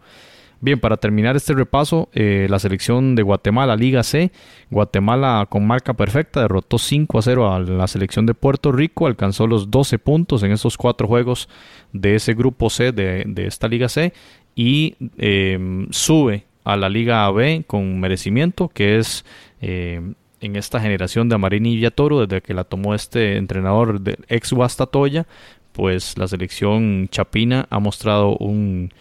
[0.62, 4.32] Bien, para terminar este repaso, eh, la selección de Guatemala, Liga C,
[4.72, 9.47] Guatemala con marca perfecta, derrotó 5 a 0 a la selección de Puerto Rico, alcanzó
[9.47, 11.49] los 12 puntos en esos cuatro juegos
[11.91, 14.14] de ese grupo C de, esta Liga C
[14.56, 19.26] y em, sube a la Liga AB con merecimiento, que es
[19.62, 24.53] em, en esta generación de Amarini Villatoro, desde que la tomó este entrenador de ex
[24.53, 25.28] Guastatoya,
[25.72, 28.91] pues la selección chapina ha mostrado un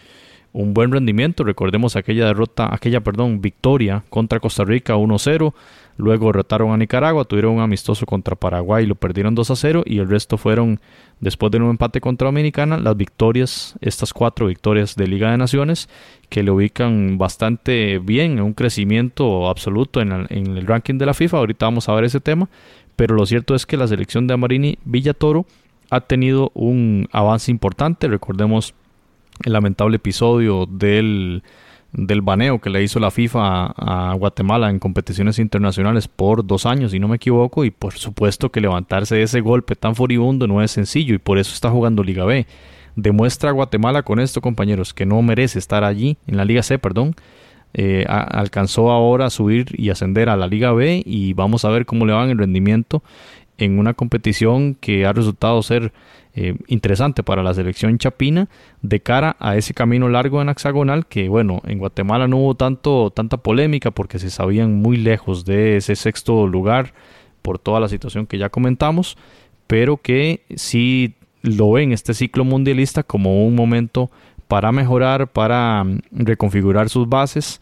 [0.55, 1.43] un buen rendimiento.
[1.43, 5.53] Recordemos aquella derrota, aquella, perdón, victoria contra Costa Rica 1-0.
[5.97, 10.09] Luego derrotaron a Nicaragua, tuvieron un amistoso contra Paraguay, lo perdieron 2 0 y el
[10.09, 10.79] resto fueron,
[11.19, 15.89] después de un empate contra Dominicana, las victorias, estas cuatro victorias de Liga de Naciones,
[16.29, 21.05] que le ubican bastante bien, en un crecimiento absoluto en el, en el ranking de
[21.05, 21.37] la FIFA.
[21.37, 22.49] Ahorita vamos a ver ese tema,
[22.95, 25.45] pero lo cierto es que la selección de Amarini Villatoro
[25.89, 28.07] ha tenido un avance importante.
[28.07, 28.73] Recordemos
[29.43, 31.43] el lamentable episodio del,
[31.91, 36.91] del baneo que le hizo la FIFA a, Guatemala en competiciones internacionales por dos años,
[36.91, 40.61] si no me equivoco, y por supuesto que levantarse de ese golpe tan furibundo no
[40.61, 42.45] es sencillo y por eso está jugando Liga B.
[42.95, 47.15] Demuestra Guatemala con esto, compañeros, que no merece estar allí, en la Liga C, perdón.
[47.77, 51.85] Eh, alcanzó ahora a subir y ascender a la Liga B y vamos a ver
[51.85, 53.03] cómo le va en el rendimiento
[53.57, 55.93] en una competición que ha resultado ser
[56.33, 58.49] eh, interesante para la selección chapina
[58.81, 63.09] de cara a ese camino largo en hexagonal que bueno en Guatemala no hubo tanto
[63.11, 66.93] tanta polémica porque se sabían muy lejos de ese sexto lugar
[67.41, 69.17] por toda la situación que ya comentamos
[69.67, 74.11] pero que sí lo ven este ciclo mundialista como un momento
[74.49, 77.61] para mejorar para mm, reconfigurar sus bases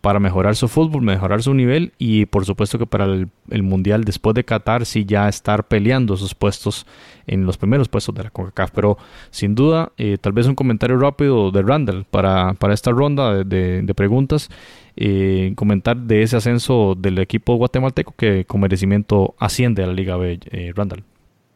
[0.00, 3.28] para mejorar su fútbol, mejorar su nivel y por supuesto que para el,
[3.62, 6.86] Mundial después de Qatar sí ya estar peleando esos puestos
[7.26, 8.70] en los primeros puestos de la CONCACAF.
[8.70, 8.96] Pero
[9.30, 13.92] sin duda, eh, tal vez un comentario rápido de Randall para, para esta ronda de,
[13.94, 14.48] preguntas.
[14.96, 20.16] Eh, comentar de ese ascenso del equipo guatemalteco que con merecimiento asciende a la Liga
[20.16, 21.04] B, eh, Randall.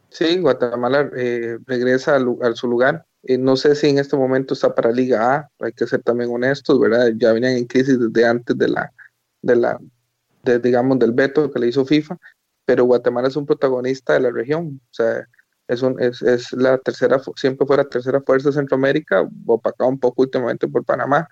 [0.09, 1.09] Sí, Guatemala
[1.65, 5.49] regresa a su lugar eh, no sé si en este momento está para Liga A,
[5.59, 7.11] hay que ser también honestos, ¿verdad?
[7.17, 8.93] Ya venían en crisis desde antes de la,
[9.41, 9.79] de la,
[10.43, 12.17] de, digamos, del veto que le hizo FIFA,
[12.65, 15.27] pero Guatemala es un protagonista de la región, o sea,
[15.67, 19.99] es, un, es, es la tercera, siempre fue la tercera fuerza de Centroamérica, opacado un
[19.99, 21.27] poco últimamente por Panamá,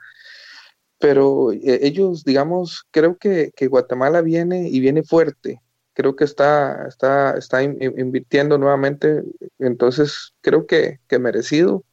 [0.99, 5.61] pero eh, ellos, digamos, creo que, que, Guatemala viene y viene fuerte.
[5.93, 9.23] Creo que está, está, está invirtiendo nuevamente.
[9.59, 11.83] Entonces, creo que, que merecido,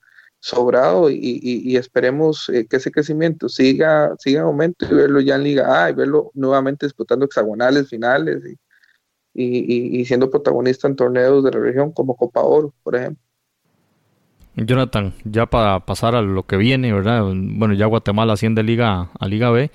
[0.40, 5.34] sobrado y, y, esperemos eh, que ese crecimiento siga, siga en aumento y verlo ya
[5.34, 8.42] en Liga A y verlo nuevamente disputando hexagonales, finales
[9.34, 13.22] y, y siendo protagonista en torneos de la región como Copa Oro, por ejemplo.
[14.56, 17.22] Jonathan, ya para pasar a lo que viene, ¿verdad?
[17.24, 19.70] Bueno, ya Guatemala asciende Liga a Liga B,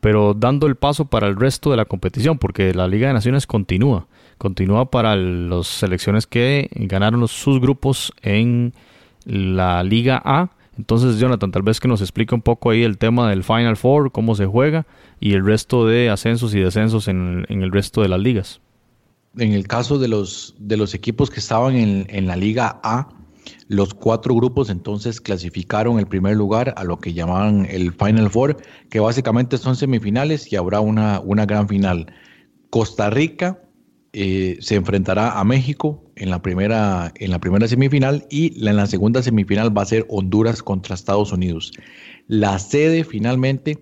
[0.00, 3.46] pero dando el paso para el resto de la competición, porque la Liga de Naciones
[3.46, 4.06] continúa.
[4.38, 8.72] Continúa para las selecciones que ganaron sus grupos en
[9.24, 10.50] la Liga A.
[10.76, 14.12] Entonces, Jonathan, tal vez que nos explique un poco ahí el tema del Final Four,
[14.12, 14.86] cómo se juega
[15.18, 18.60] y el resto de ascensos y descensos en, el resto de las ligas.
[19.36, 23.08] En el caso de los, de los equipos que estaban en, en la Liga A,
[23.68, 28.56] los cuatro grupos entonces clasificaron el primer lugar a lo que llamaban el Final Four,
[28.90, 32.12] que básicamente son semifinales y habrá una, una gran final.
[32.70, 33.60] Costa Rica
[34.12, 38.86] eh, se enfrentará a México en la, primera, en la primera semifinal y en la
[38.86, 41.72] segunda semifinal va a ser Honduras contra Estados Unidos.
[42.26, 43.78] La sede finalmente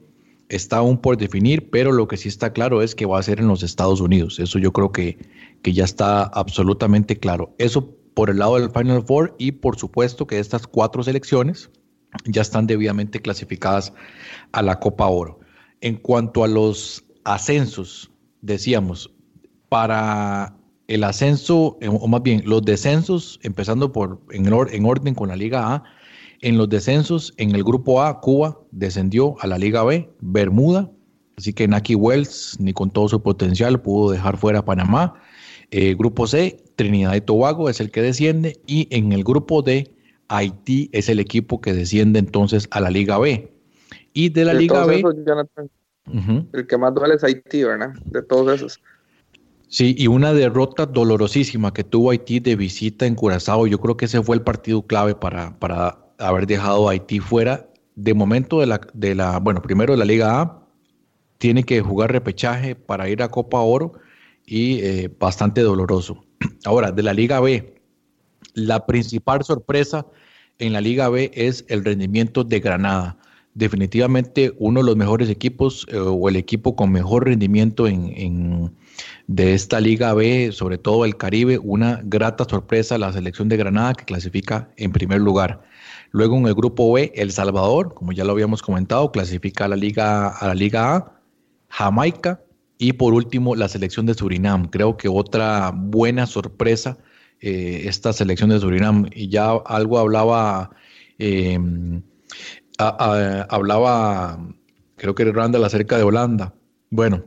[0.49, 3.41] está aún por definir, pero lo que sí está claro es que va a ser
[3.41, 4.39] en los Estados Unidos.
[4.39, 5.17] Eso yo creo que,
[5.63, 7.55] que ya está absolutamente claro.
[7.59, 11.71] Eso por el lado del Final Four y por supuesto que estas cuatro selecciones
[12.25, 13.93] ya están debidamente clasificadas
[14.53, 15.39] a la Copa Oro.
[15.83, 18.11] En cuanto a los ascensos,
[18.41, 19.13] decíamos,
[19.69, 20.57] para
[20.89, 25.37] el ascenso, eh, o más bien los descensos, empezando por en, en orden con la
[25.37, 25.85] Liga A,
[26.41, 30.91] en los descensos, en el grupo A, Cuba descendió a la Liga B, Bermuda,
[31.37, 35.21] así que Naki Wells, ni con todo su potencial, pudo dejar fuera a Panamá.
[35.71, 39.91] Eh, grupo C, Trinidad y Tobago es el que desciende y en el grupo D,
[40.29, 43.51] Haití es el equipo que desciende entonces a la Liga B.
[44.13, 45.03] Y de la Liga B...
[46.53, 47.93] El que más duele es Haití, ¿verdad?
[48.05, 48.81] De todos esos.
[49.69, 53.67] Sí, y una derrota dolorosísima que tuvo Haití de visita en Curazao.
[53.67, 57.69] Yo creo que ese fue el partido clave para, para haber dejado a Haití fuera.
[57.97, 60.63] De momento de la, de la, bueno, primero de la Liga A,
[61.39, 63.95] tiene que jugar repechaje para ir a Copa Oro
[64.45, 66.26] y eh, bastante doloroso.
[66.65, 67.75] Ahora, de la Liga B,
[68.55, 70.07] la principal sorpresa
[70.59, 73.19] en la Liga B es el rendimiento de Granada.
[73.55, 78.75] Definitivamente uno de los mejores equipos eh, o el equipo con mejor rendimiento en,
[79.27, 83.95] de esta Liga B, sobre todo el Caribe, una grata sorpresa la selección de Granada
[83.95, 85.63] que clasifica en primer lugar.
[86.11, 89.77] Luego en el grupo B, El Salvador, como ya lo habíamos comentado, clasifica a la
[89.77, 91.13] Liga, a la Liga A.
[91.69, 92.41] Jamaica
[92.79, 94.69] y por último, la selección de Surinam.
[94.69, 96.99] Creo que otra buena sorpresa,
[97.41, 99.09] eh, esta selección de Surinam.
[99.15, 100.71] Y ya algo hablaba,
[101.19, 102.03] em,
[102.79, 104.39] hablaba,
[104.97, 106.55] creo que Randall acerca de Holanda.
[106.91, 107.25] Bueno,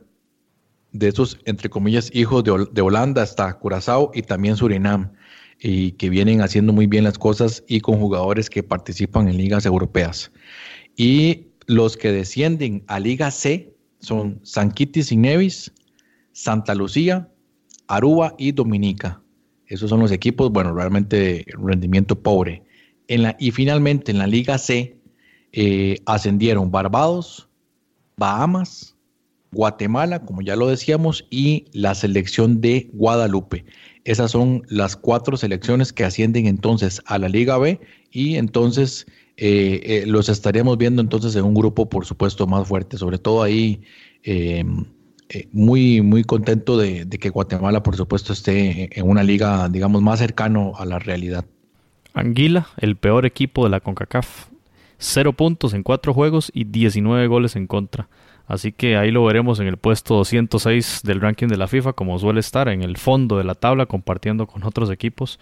[0.92, 5.14] de esos, entre comillas, hijos de, de Holanda está Curazao y también Surinam.
[5.62, 9.66] Y que vienen haciendo muy bien las cosas y con jugadores que participan en ligas
[9.66, 10.32] europeas.
[10.96, 15.72] Y los que descienden a Liga C, son San Kitts y Nevis,
[16.32, 17.30] Santa Lucía,
[17.88, 19.22] Aruba y Dominica.
[19.68, 22.64] Esos son los equipos, bueno, realmente rendimiento pobre.
[23.08, 24.98] En la, y finalmente en la Liga C
[25.52, 27.50] eh, ascendieron Barbados,
[28.18, 28.96] Bahamas,
[29.52, 33.66] Guatemala, como ya lo decíamos, y la selección de Guadalupe.
[34.04, 37.80] Esas son las cuatro selecciones que ascienden entonces a la Liga B
[38.12, 39.08] y entonces
[39.42, 43.42] eh, eh, los estaríamos viendo entonces en un grupo, por supuesto, más fuerte, sobre todo
[43.42, 43.82] ahí.
[44.22, 44.66] Eh,
[45.54, 50.74] muy, muy contento de, que Guatemala, por supuesto, esté en una liga, digamos, más cercano
[50.78, 51.46] a la realidad.
[52.14, 54.48] Anguila, el peor equipo de la CONCACAF.
[54.98, 58.10] Cero puntos en cuatro juegos y 19 goles en contra.
[58.46, 62.20] Así que ahí lo veremos en el puesto 206 del ranking de la FIFA, como
[62.20, 65.40] suele estar en el fondo de la tabla, compartiendo con otros equipos.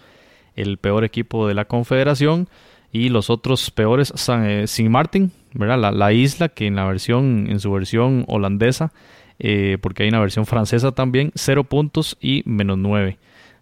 [0.54, 2.48] El peor equipo de la Confederación
[2.92, 5.92] y los otros peores San, eh, Martin, ¿verdad?
[5.92, 8.92] La, isla que en la versión, en su versión holandesa,
[9.38, 13.18] eh, porque hay una versión francesa también, 0 puntos y menos 9.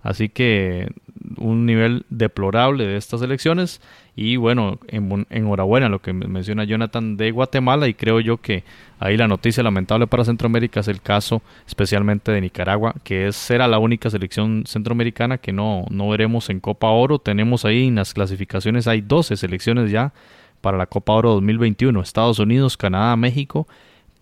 [0.06, 0.88] Así que
[1.36, 3.80] un nivel deplorable de estas elecciones.
[4.14, 7.88] Y bueno, en, enhorabuena lo que menciona Jonathan de Guatemala.
[7.88, 8.62] Y creo yo que
[9.00, 13.66] ahí la noticia lamentable para Centroamérica es el caso especialmente de Nicaragua, que es, será
[13.66, 17.18] la única selección centroamericana que no, no veremos en Copa Oro.
[17.18, 20.12] Tenemos ahí en las clasificaciones, hay 12 selecciones ya
[20.60, 22.00] para la Copa Oro 2021.
[22.00, 23.66] Estados Unidos, Canadá, México,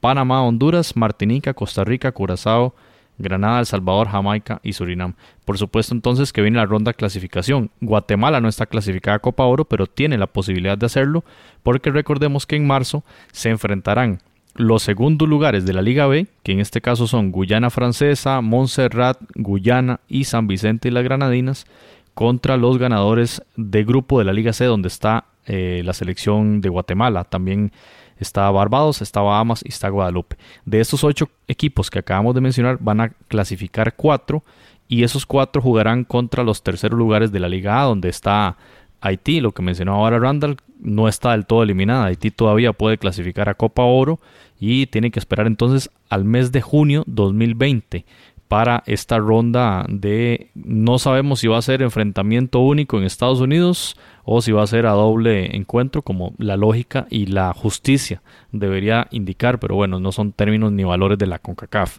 [0.01, 2.74] Panamá, Honduras, Martinica, Costa Rica, Curazao.
[3.19, 5.15] Granada, El Salvador, Jamaica y Surinam.
[5.45, 7.71] Por supuesto entonces que viene la ronda de clasificación.
[7.81, 11.25] Guatemala no está clasificada a Copa Oro, pero tiene la posibilidad de hacerlo
[11.62, 14.21] porque recordemos que en marzo se enfrentarán
[14.55, 19.19] los segundos lugares de la Liga B, que en este caso son Guyana Francesa, Montserrat,
[19.35, 21.67] Guyana y San Vicente y las Granadinas,
[22.15, 26.69] contra los ganadores de grupo de la Liga C, donde está eh, la selección de
[26.69, 27.25] Guatemala.
[27.25, 27.73] También
[28.19, 30.37] está Barbados, está Bahamas y está Guadalupe.
[30.65, 34.43] De estos ocho equipos que acabamos de mencionar, van a clasificar cuatro
[34.89, 38.57] y esos cuatro jugarán contra los terceros lugares de la Liga A, donde está
[39.01, 42.07] Haití, lo que mencionó ahora Randall, no está del todo eliminada.
[42.07, 44.19] Haití todavía puede clasificar a Copa Oro
[44.59, 48.05] y tiene que esperar entonces al mes de junio 2020
[48.49, 53.97] para esta ronda de no sabemos si va a ser enfrentamiento único en Estados Unidos
[54.25, 58.22] o si va a ser a doble encuentro como la lógica y la justicia
[58.53, 61.99] debería indicar, pero bueno, no son términos ni valores de la CONCACAF.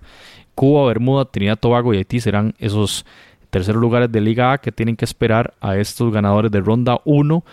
[0.55, 3.05] Cuba, Bermuda, Trinidad, Tobago y Haití serán esos
[3.49, 7.43] terceros lugares de Liga A que tienen que esperar a estos ganadores de ronda 1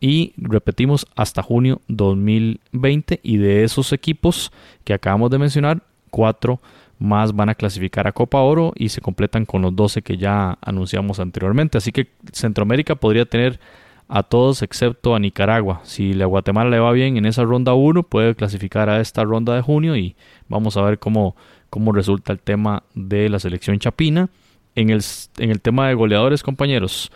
[0.00, 4.52] y repetimos hasta junio 2020 y de esos equipos
[4.84, 6.60] que acabamos de mencionar, cuatro
[6.98, 10.58] más van a clasificar a Copa Oro y se completan con los 12 que ya
[10.62, 11.78] anunciamos anteriormente.
[11.78, 13.60] Así que Centroamérica podría tener
[14.08, 15.80] a todos excepto a Nicaragua.
[15.84, 19.54] Si la Guatemala le va bien en esa ronda 1, puede clasificar a esta ronda
[19.54, 20.16] de junio y
[20.48, 21.36] vamos a ver cómo,
[21.70, 24.28] cómo resulta el tema de la selección chapina.
[24.74, 25.02] En el,
[25.38, 27.10] en el tema de goleadores, compañeros,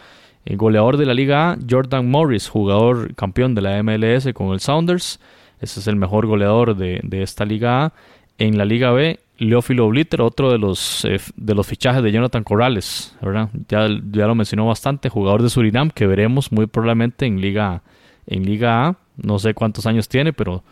[0.45, 4.61] el goleador de la Liga A, Jordan Morris, jugador campeón de la MLS con el
[4.61, 5.21] Sounders.
[5.61, 7.93] Ese es el mejor goleador de, de esta Liga A.
[8.39, 12.45] En la Liga B, Leófilo Obliter, otro de los, eh, de los fichajes de Jonathan
[12.45, 13.49] Corrales, ¿verdad?
[13.69, 17.83] Ya, ya lo mencionó bastante, jugador de Surinam, que veremos muy probablemente en Liga,
[18.27, 18.97] en Liga A.
[19.17, 20.63] No sé cuántos años tiene, pero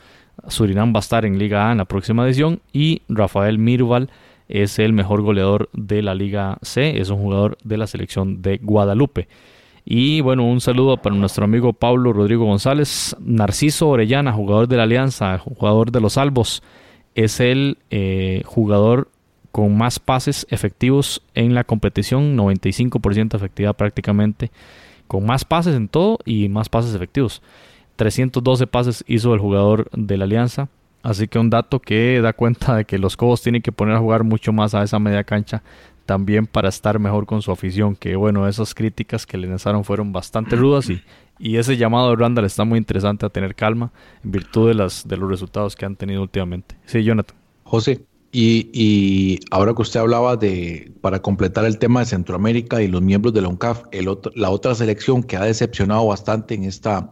[0.49, 2.61] Surinam va a estar en Liga A en la próxima edición.
[2.71, 4.11] Y Rafael Mirval
[4.49, 8.59] es el mejor goleador de la Liga C, es un jugador de la selección de
[8.59, 9.29] Guadalupe.
[9.87, 14.83] Y bueno, un saludo para nuestro amigo Pablo Rodrigo González, Narciso Orellana, jugador de la
[14.83, 16.63] Alianza, jugador de los Albos,
[17.19, 19.09] es el eh, jugador
[19.51, 24.53] con más pases efectivos en la competición, 95% efectividad prácticamente,
[25.09, 27.43] con más pases en todo y más pases efectivos.
[27.97, 30.69] 312 pases hizo el jugador de la Alianza,
[31.03, 34.01] así que un dato que da cuenta de que los Cobos tienen que poner a
[34.01, 35.65] jugar mucho más a esa media cancha
[36.07, 40.13] también para estar mejor con su afición, que bueno, esas críticas que le lanzaron fueron
[40.13, 41.03] bastante rudas y,
[41.39, 43.93] y ese llamado de Randall está muy interesante a tener calma
[44.25, 46.77] en virtud de, las, de los resultados que han tenido últimamente.
[46.87, 47.37] Sí, Jonathan.
[47.65, 52.89] José, y, y, ahora que usted hablaba de, para completar el tema de Centroamérica y
[52.89, 56.65] los miembros de la UNCAF, el otro, la otra selección que ha decepcionado bastante en
[56.65, 57.11] esta,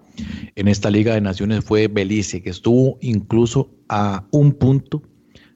[0.55, 5.03] en esta Liga de Naciones fue Belice, que estuvo incluso a un punto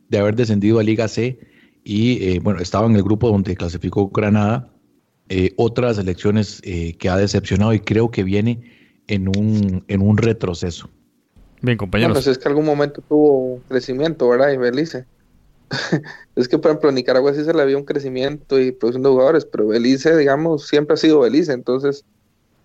[0.08, 1.38] de haber descendido a Liga C
[1.84, 4.69] y eh, bueno, estaba en el grupo donde clasificó Granada.
[5.32, 8.64] Eh, otras elecciones eh, que ha decepcionado y creo que viene
[9.06, 10.90] en un, en un retroceso.
[11.62, 12.14] Bien, compañeros.
[12.14, 14.50] Bueno, pues es que algún momento tuvo crecimiento, ¿verdad?
[14.50, 15.04] Y Belice.
[16.34, 19.08] es que, por ejemplo, en Nicaragua sí se le había un crecimiento y producción de
[19.08, 21.52] jugadores, pero Belice, digamos, siempre ha sido Belice.
[21.52, 22.04] Entonces,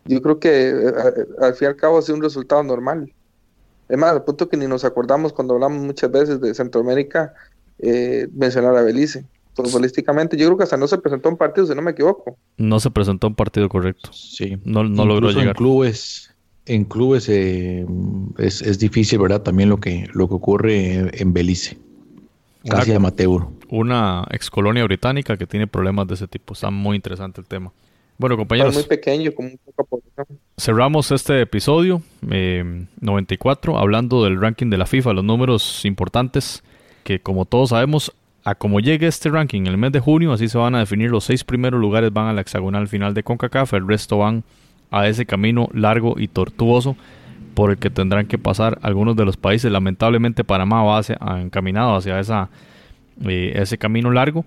[0.05, 0.91] yo creo que
[1.39, 3.13] al fin y al cabo ha sido un resultado normal.
[3.89, 7.32] Es más, al punto que ni nos acordamos cuando hablamos muchas veces de Centroamérica,
[7.78, 9.24] eh, mencionar a Belice.
[9.56, 12.38] Futbolísticamente, yo creo que hasta no se presentó un partido, si no me equivoco.
[12.58, 14.12] No se presentó un partido correcto.
[14.12, 14.58] Sí.
[14.66, 15.47] No, no logró llegar.
[15.47, 16.36] En clubes,
[16.66, 17.86] en clubes eh,
[18.38, 19.41] es, es, difícil, ¿verdad?
[19.41, 21.78] También lo que, lo que ocurre en Belice.
[22.68, 23.47] Casi una, amateur.
[23.70, 26.53] Una ex colonia británica que tiene problemas de ese tipo.
[26.53, 27.72] Está muy interesante el tema.
[28.18, 28.74] Bueno, compañeros.
[28.74, 30.01] muy pequeño, como un poco
[30.58, 32.01] Cerramos este episodio
[32.32, 36.64] eh, 94 hablando del ranking de la FIFA, los números importantes
[37.03, 38.14] que como todos sabemos,
[38.46, 41.10] a como llegue este ranking en el mes de junio, así se van a definir
[41.10, 44.43] los seis primeros lugares van a la hexagonal final de CONCACAF, el resto van
[44.91, 46.96] a ese camino largo y tortuoso
[47.56, 49.72] por el que tendrán que pasar algunos de los países.
[49.72, 52.49] Lamentablemente Panamá va hacia, encaminado hacia esa,
[53.26, 54.45] eh, ese camino largo.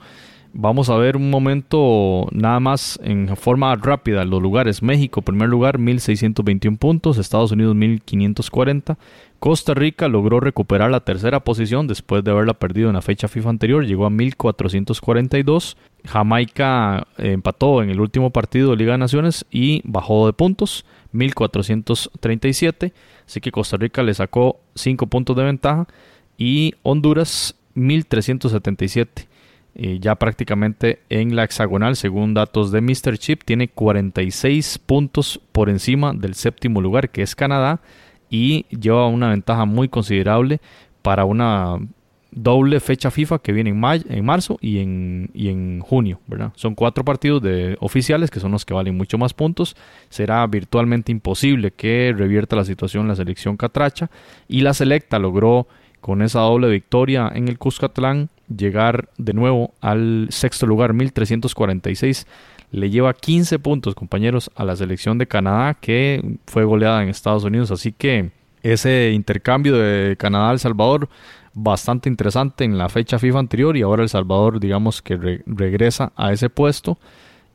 [0.54, 4.82] Vamos a ver un momento nada más en forma rápida los lugares.
[4.82, 7.18] México, primer lugar, 1621 puntos.
[7.18, 8.98] Estados Unidos, 1540.
[9.38, 13.50] Costa Rica logró recuperar la tercera posición después de haberla perdido en la fecha FIFA
[13.50, 15.76] anterior, llegó a 1442.
[16.04, 20.84] Jamaica eh, empató en el último partido de Liga de Naciones y bajó de puntos,
[21.12, 22.92] 1437.
[23.26, 25.86] Así que Costa Rica le sacó 5 puntos de ventaja
[26.36, 29.27] y Honduras 1377.
[29.80, 33.16] Eh, ya prácticamente en la hexagonal, según datos de Mr.
[33.16, 37.80] Chip, tiene 46 puntos por encima del séptimo lugar, que es Canadá
[38.28, 40.60] y lleva una ventaja muy considerable
[41.02, 41.78] para una
[42.30, 46.52] doble fecha FIFA que viene en, en marzo y en, y en junio, ¿verdad?
[46.56, 49.76] Son cuatro partidos de oficiales que son los que valen mucho más puntos.
[50.08, 54.10] Será virtualmente imposible que revierta la situación la selección catracha
[54.48, 55.68] y la selecta logró
[56.00, 62.26] con esa doble victoria en el Cuscatlán, llegar de nuevo al sexto lugar, 1346.
[62.70, 67.44] Le lleva 15 puntos, compañeros, a la selección de Canadá, que fue goleada en Estados
[67.44, 67.70] Unidos.
[67.70, 68.30] Así que
[68.62, 71.08] ese intercambio de Canadá El Salvador,
[71.54, 73.76] bastante interesante en la fecha FIFA anterior.
[73.76, 76.98] Y ahora El Salvador, digamos que regresa a ese puesto.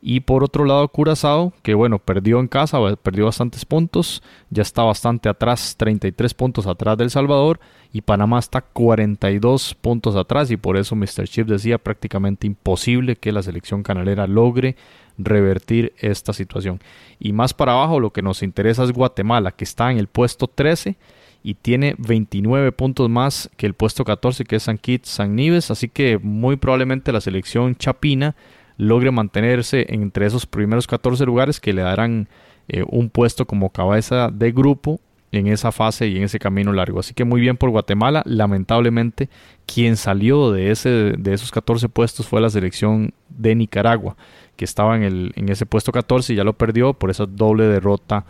[0.06, 4.82] Y por otro lado, Curazao, que bueno, perdió en casa, perdió bastantes puntos, ya está
[4.82, 7.58] bastante atrás, 33 puntos atrás del Salvador,
[7.90, 11.26] y Panamá está 42 puntos atrás, y por eso Mr.
[11.26, 14.76] Chip decía prácticamente imposible que la selección canalera logre
[15.16, 16.80] revertir esta situación.
[17.18, 20.48] Y más para abajo, lo que nos interesa es Guatemala, que está en el puesto
[20.48, 20.98] 13
[21.42, 25.70] y tiene 29 puntos más que el puesto 14, que es San Kitts, San Nives,
[25.70, 28.36] así que muy probablemente la selección chapina
[28.76, 32.28] logre mantenerse entre esos primeros 14 lugares que le darán
[32.68, 35.00] eh, un puesto como cabeza de grupo
[35.32, 37.00] en esa fase y en ese camino largo.
[37.00, 38.22] Así que muy bien por Guatemala.
[38.24, 39.28] Lamentablemente,
[39.66, 44.16] quien salió de, ese, de esos 14 puestos fue la selección de Nicaragua,
[44.56, 47.64] que estaba en, el, en ese puesto 14 y ya lo perdió por esa doble
[47.64, 48.24] derrota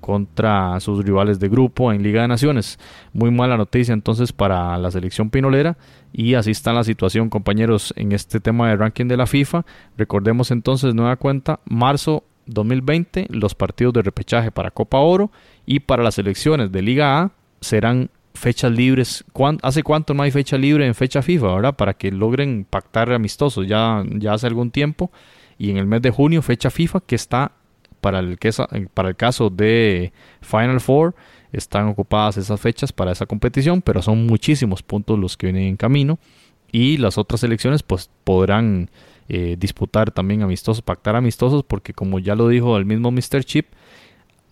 [0.00, 2.78] contra sus rivales de grupo en Liga de Naciones.
[3.12, 5.76] Muy mala noticia entonces para la selección pinolera
[6.12, 9.64] y así está la situación compañeros en este tema de ranking de la FIFA.
[9.96, 15.30] Recordemos entonces nueva cuenta, marzo 2020 los partidos de repechaje para Copa Oro
[15.66, 19.24] y para las selecciones de Liga A serán fechas libres.
[19.62, 21.76] ¿Hace cuánto no hay fecha libre en fecha FIFA, verdad?
[21.76, 25.10] Para que logren pactar amistosos ya, ya hace algún tiempo.
[25.58, 27.52] Y en el mes de junio, fecha FIFA que está
[28.00, 28.38] para el,
[28.94, 31.14] para el caso de Final Four
[31.52, 35.76] están ocupadas esas fechas para esa competición, pero son muchísimos puntos los que vienen en
[35.76, 36.18] camino
[36.72, 38.90] y las otras selecciones pues podrán
[39.28, 43.44] eh, disputar también amistosos, pactar amistosos, porque como ya lo dijo el mismo Mr.
[43.44, 43.66] Chip,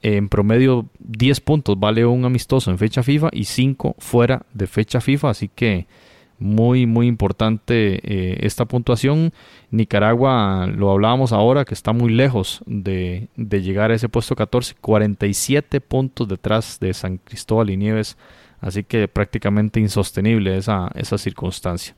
[0.03, 5.01] en promedio 10 puntos vale un amistoso en fecha FIFA y 5 fuera de fecha
[5.01, 5.87] FIFA, así que
[6.39, 9.33] muy, muy importante eh, esta puntuación.
[9.71, 15.81] Nicaragua, lo hablábamos ahora, que está muy lejos de, llegar a ese puesto 14, 47
[15.81, 18.17] puntos detrás de San Cristóbal y Nieves,
[18.61, 21.95] así que prácticamente insostenible esa, esa circunstancia.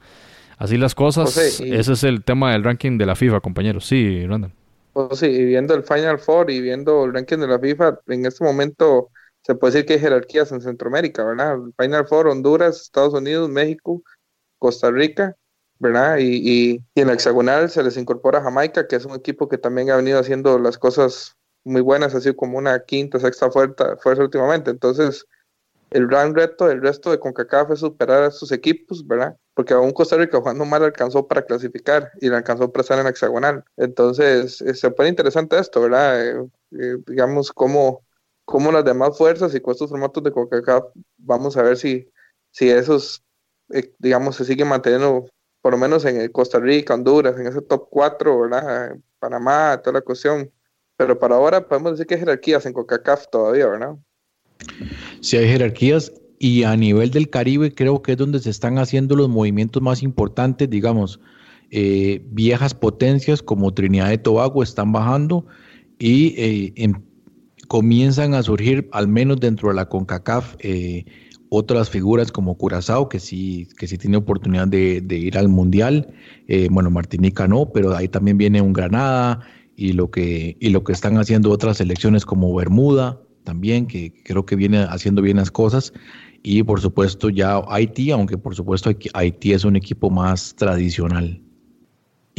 [0.57, 3.87] Así las cosas, ese es el tema del ranking de la FIFA, compañeros.
[3.87, 4.53] Sí, Randall.
[4.93, 8.27] Pues sí, y viendo el Final Four y viendo el ranking de la FIFA, en
[8.27, 9.11] este momento
[9.43, 11.57] se puede decir que hay jerarquías en Centroamérica, ¿verdad?
[11.79, 14.03] Final Four, Honduras, Estados Unidos, México,
[14.61, 15.37] Costa Rica,
[15.81, 16.19] ¿verdad?
[16.21, 19.97] Y, en la hexagonal se les incorpora Jamaica, que es un equipo que también ha
[19.97, 24.71] venido haciendo las cosas muy buenas, así como una quinta, sexta fuerza, fuerza últimamente.
[24.71, 25.27] Entonces,
[25.91, 29.37] el gran reto del resto de CONCACAF es superar a estos equipos, ¿verdad?
[29.55, 33.05] Porque aún Costa Rica jugando mal alcanzó para clasificar y le alcanzó para estar en
[33.05, 33.65] la hexagonal.
[33.77, 36.25] Entonces, se pone interesante esto, ¿verdad?
[36.25, 38.05] Eh, eh, digamos, cómo,
[38.45, 40.85] cómo las demás fuerzas y con estos formatos de CONCACAF,
[41.19, 42.09] vamos a ver si,
[42.53, 43.25] si esos
[43.73, 45.27] eh, digamos, se sigue manteniendo,
[45.63, 48.97] por lo menos en Costa Rica, Honduras, en ese top 4, ¿verdad?
[49.19, 50.51] Panamá, toda la cuestión.
[50.97, 53.97] Pero para ahora podemos decir que hay jerarquías en CONCACAF todavía, ¿verdad?
[55.21, 59.15] Sí, hay jerarquías y a nivel del Caribe creo que es donde se están haciendo
[59.17, 61.21] los movimientos más importantes, digamos,
[61.71, 65.47] eh, viejas potencias como Trinidad y Tobago están bajando
[65.99, 66.95] y eh, em,
[67.69, 71.05] comienzan a surgir, al menos dentro de la CONCACAF, eh,
[71.51, 76.15] otras figuras como Curazao, que sí, que sí tiene oportunidad de, ir al Mundial.
[76.47, 79.41] Eh, bueno, Martinica no, pero ahí también viene un Granada
[79.77, 84.47] y lo que, y lo que están haciendo otras selecciones como Bermuda también, que creo
[84.47, 85.93] que viene haciendo bien las cosas.
[86.43, 91.43] Y por supuesto ya Haití, aunque por supuesto Haití es un equipo más tradicional.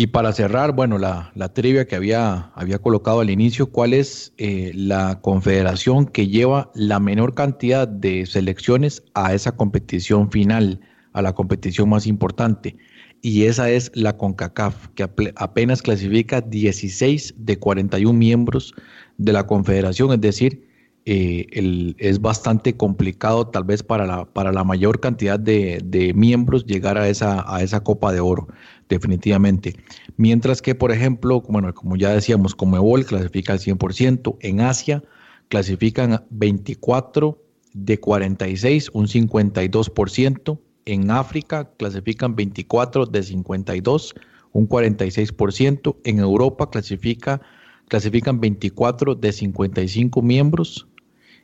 [0.02, 4.72] Y para cerrar, bueno, la, trivia que había, había colocado al inicio, ¿cuál es eh,
[4.74, 10.80] la confederación que lleva la menor cantidad de selecciones a esa competición final,
[11.14, 12.78] a la competición más importante?
[13.22, 18.74] Y esa es la CONCACAF, que apenas clasifica 16 de 41 miembros
[19.20, 20.68] de la confederación, es decir,
[21.06, 26.98] eh, es bastante complicado tal vez para la, para la mayor cantidad de, miembros llegar
[26.98, 28.48] a esa, a esa Copa de Oro
[28.92, 29.76] definitivamente.
[30.18, 35.02] Mientras que, por ejemplo, bueno, como ya decíamos, como Ebol clasifica al 100%, en Asia
[35.48, 37.42] clasifican 24
[37.74, 44.16] de 46, un 52%, en África clasifican 24 de 52,
[44.52, 47.42] un 46%, en Europa clasifica,
[47.88, 50.88] clasifican 24 de 55 miembros,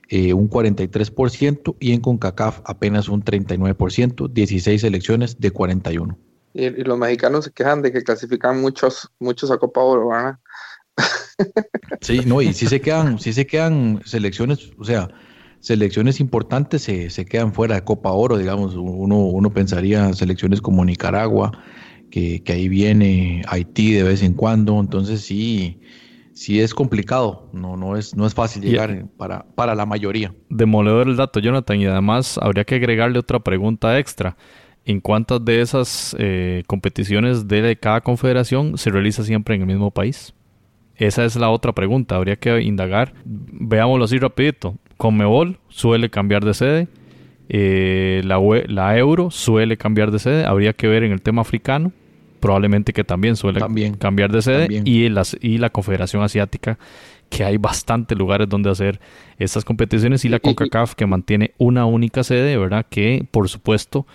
[0.09, 6.17] eh, un 43%, y en CONCACAF apenas un 39%, 16 selecciones de 41.
[6.53, 10.09] Y, los mexicanos se quejan de que clasifican muchos, muchos a Copa Oro,
[12.01, 15.09] Sí, no, y sí se quedan, sí se quedan selecciones, o sea,
[15.59, 20.85] selecciones importantes se, se, quedan fuera de Copa Oro, digamos, uno, uno pensaría selecciones como
[20.85, 21.51] Nicaragua,
[22.09, 25.79] que, que, ahí viene Haití de vez en cuando, entonces sí,
[26.37, 30.33] sí es complicado, no, no, es, no es fácil llegar para, para la mayoría.
[30.49, 34.37] Demoledor el dato, Jonathan, y además habría que agregarle otra pregunta extra.
[34.85, 39.89] ¿En cuántas de esas eh, competiciones de cada confederación se realiza siempre en el mismo
[39.89, 40.33] país?
[40.95, 43.13] Esa es la otra pregunta, habría que indagar.
[43.25, 44.75] Veámoslo así rapidito.
[44.95, 46.87] Conmebol suele cambiar de sede,
[47.49, 51.91] eh, la, la, Euro suele cambiar de sede, habría que ver en el tema africano,
[52.39, 53.61] probablemente que también suele
[53.97, 56.77] cambiar de sede, y, las, y la Confederación Asiática,
[57.29, 58.99] que hay bastantes lugares donde hacer
[59.37, 62.85] estas competiciones, y la CONCACAF que mantiene una única sede, ¿verdad?
[62.89, 64.05] Que por supuesto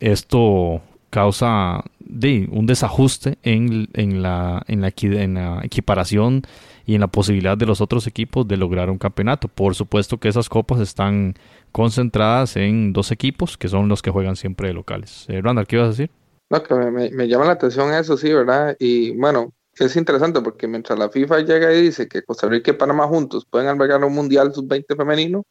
[0.00, 6.42] esto causa de, un desajuste en, en, la, en, la, en la equiparación
[6.86, 9.48] y en la posibilidad de los otros equipos de lograr un campeonato.
[9.48, 11.34] Por supuesto que esas copas están
[11.70, 15.26] concentradas en dos equipos que son los que juegan siempre de locales.
[15.28, 16.10] Eh, Randall, ¿qué ibas a decir?
[16.52, 18.76] No, que me, me, llama la atención eso, sí, ¿verdad?
[18.78, 22.74] Y bueno, es interesante porque mientras la FIFA llega y dice que Costa Rica y
[22.74, 25.46] Panamá juntos pueden albergar un Mundial Sub-20 femenino,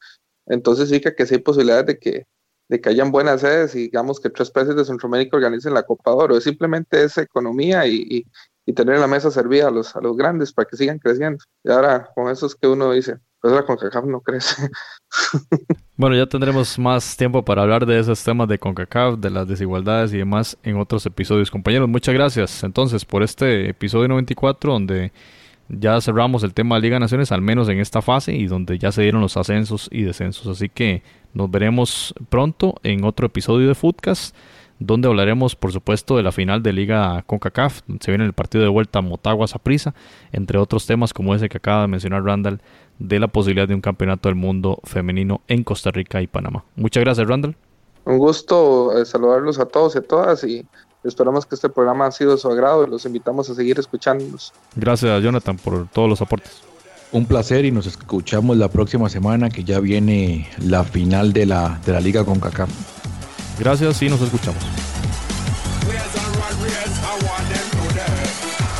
[0.46, 2.28] entonces sí que, sí hay posibilidades de que,
[2.70, 6.12] de que hayan buenas sedes y digamos que tres países de Centroamérica organicen la Copa
[6.12, 6.38] de Oro.
[6.38, 8.28] Es simplemente esa economía y,
[8.68, 11.44] y tener la mesa servida a los, a los grandes para que sigan creciendo.
[11.64, 14.70] Y ahora con eso es que uno dice, pues la CONCACAF no crece.
[15.98, 20.14] bueno, ya tendremos más tiempo para hablar de esos temas de CONCACAF, de las desigualdades
[20.14, 21.50] y demás en otros episodios.
[21.50, 25.12] Compañeros, muchas gracias entonces por este episodio 94 donde
[25.70, 28.92] ya cerramos el tema de Liga Naciones, al menos en esta fase, y donde ya
[28.92, 30.46] se dieron los ascensos y descensos.
[30.48, 31.02] Así que
[31.34, 34.36] nos veremos pronto en otro episodio de Footcast
[34.82, 37.82] donde hablaremos, por supuesto, de la final de Liga CONCACAF.
[38.00, 39.94] Se viene el partido de vuelta Motaguas a prisa,
[40.32, 42.62] entre otros temas como ese que acaba de mencionar Randall,
[43.02, 46.64] de la posibilidad de un campeonato del mundo femenino en Costa Rica y Panamá.
[46.76, 47.56] Muchas gracias, Randall.
[48.06, 50.66] Un gusto eh, saludarlos a todos y a todas y
[51.04, 54.54] esperamos que este programa ha sido de su agrado y los invitamos a seguir escuchándonos.
[54.76, 56.62] Gracias, Jonathan, por todos los aportes.
[57.12, 61.80] Un placer y nos escuchamos la próxima semana que ya viene la final de la,
[61.86, 62.70] de la Liga CONCACAF.
[63.60, 64.64] Gracias y nos escuchamos.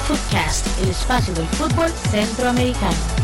[0.08, 3.21] Footcast, el espacio del fútbol centroamericano.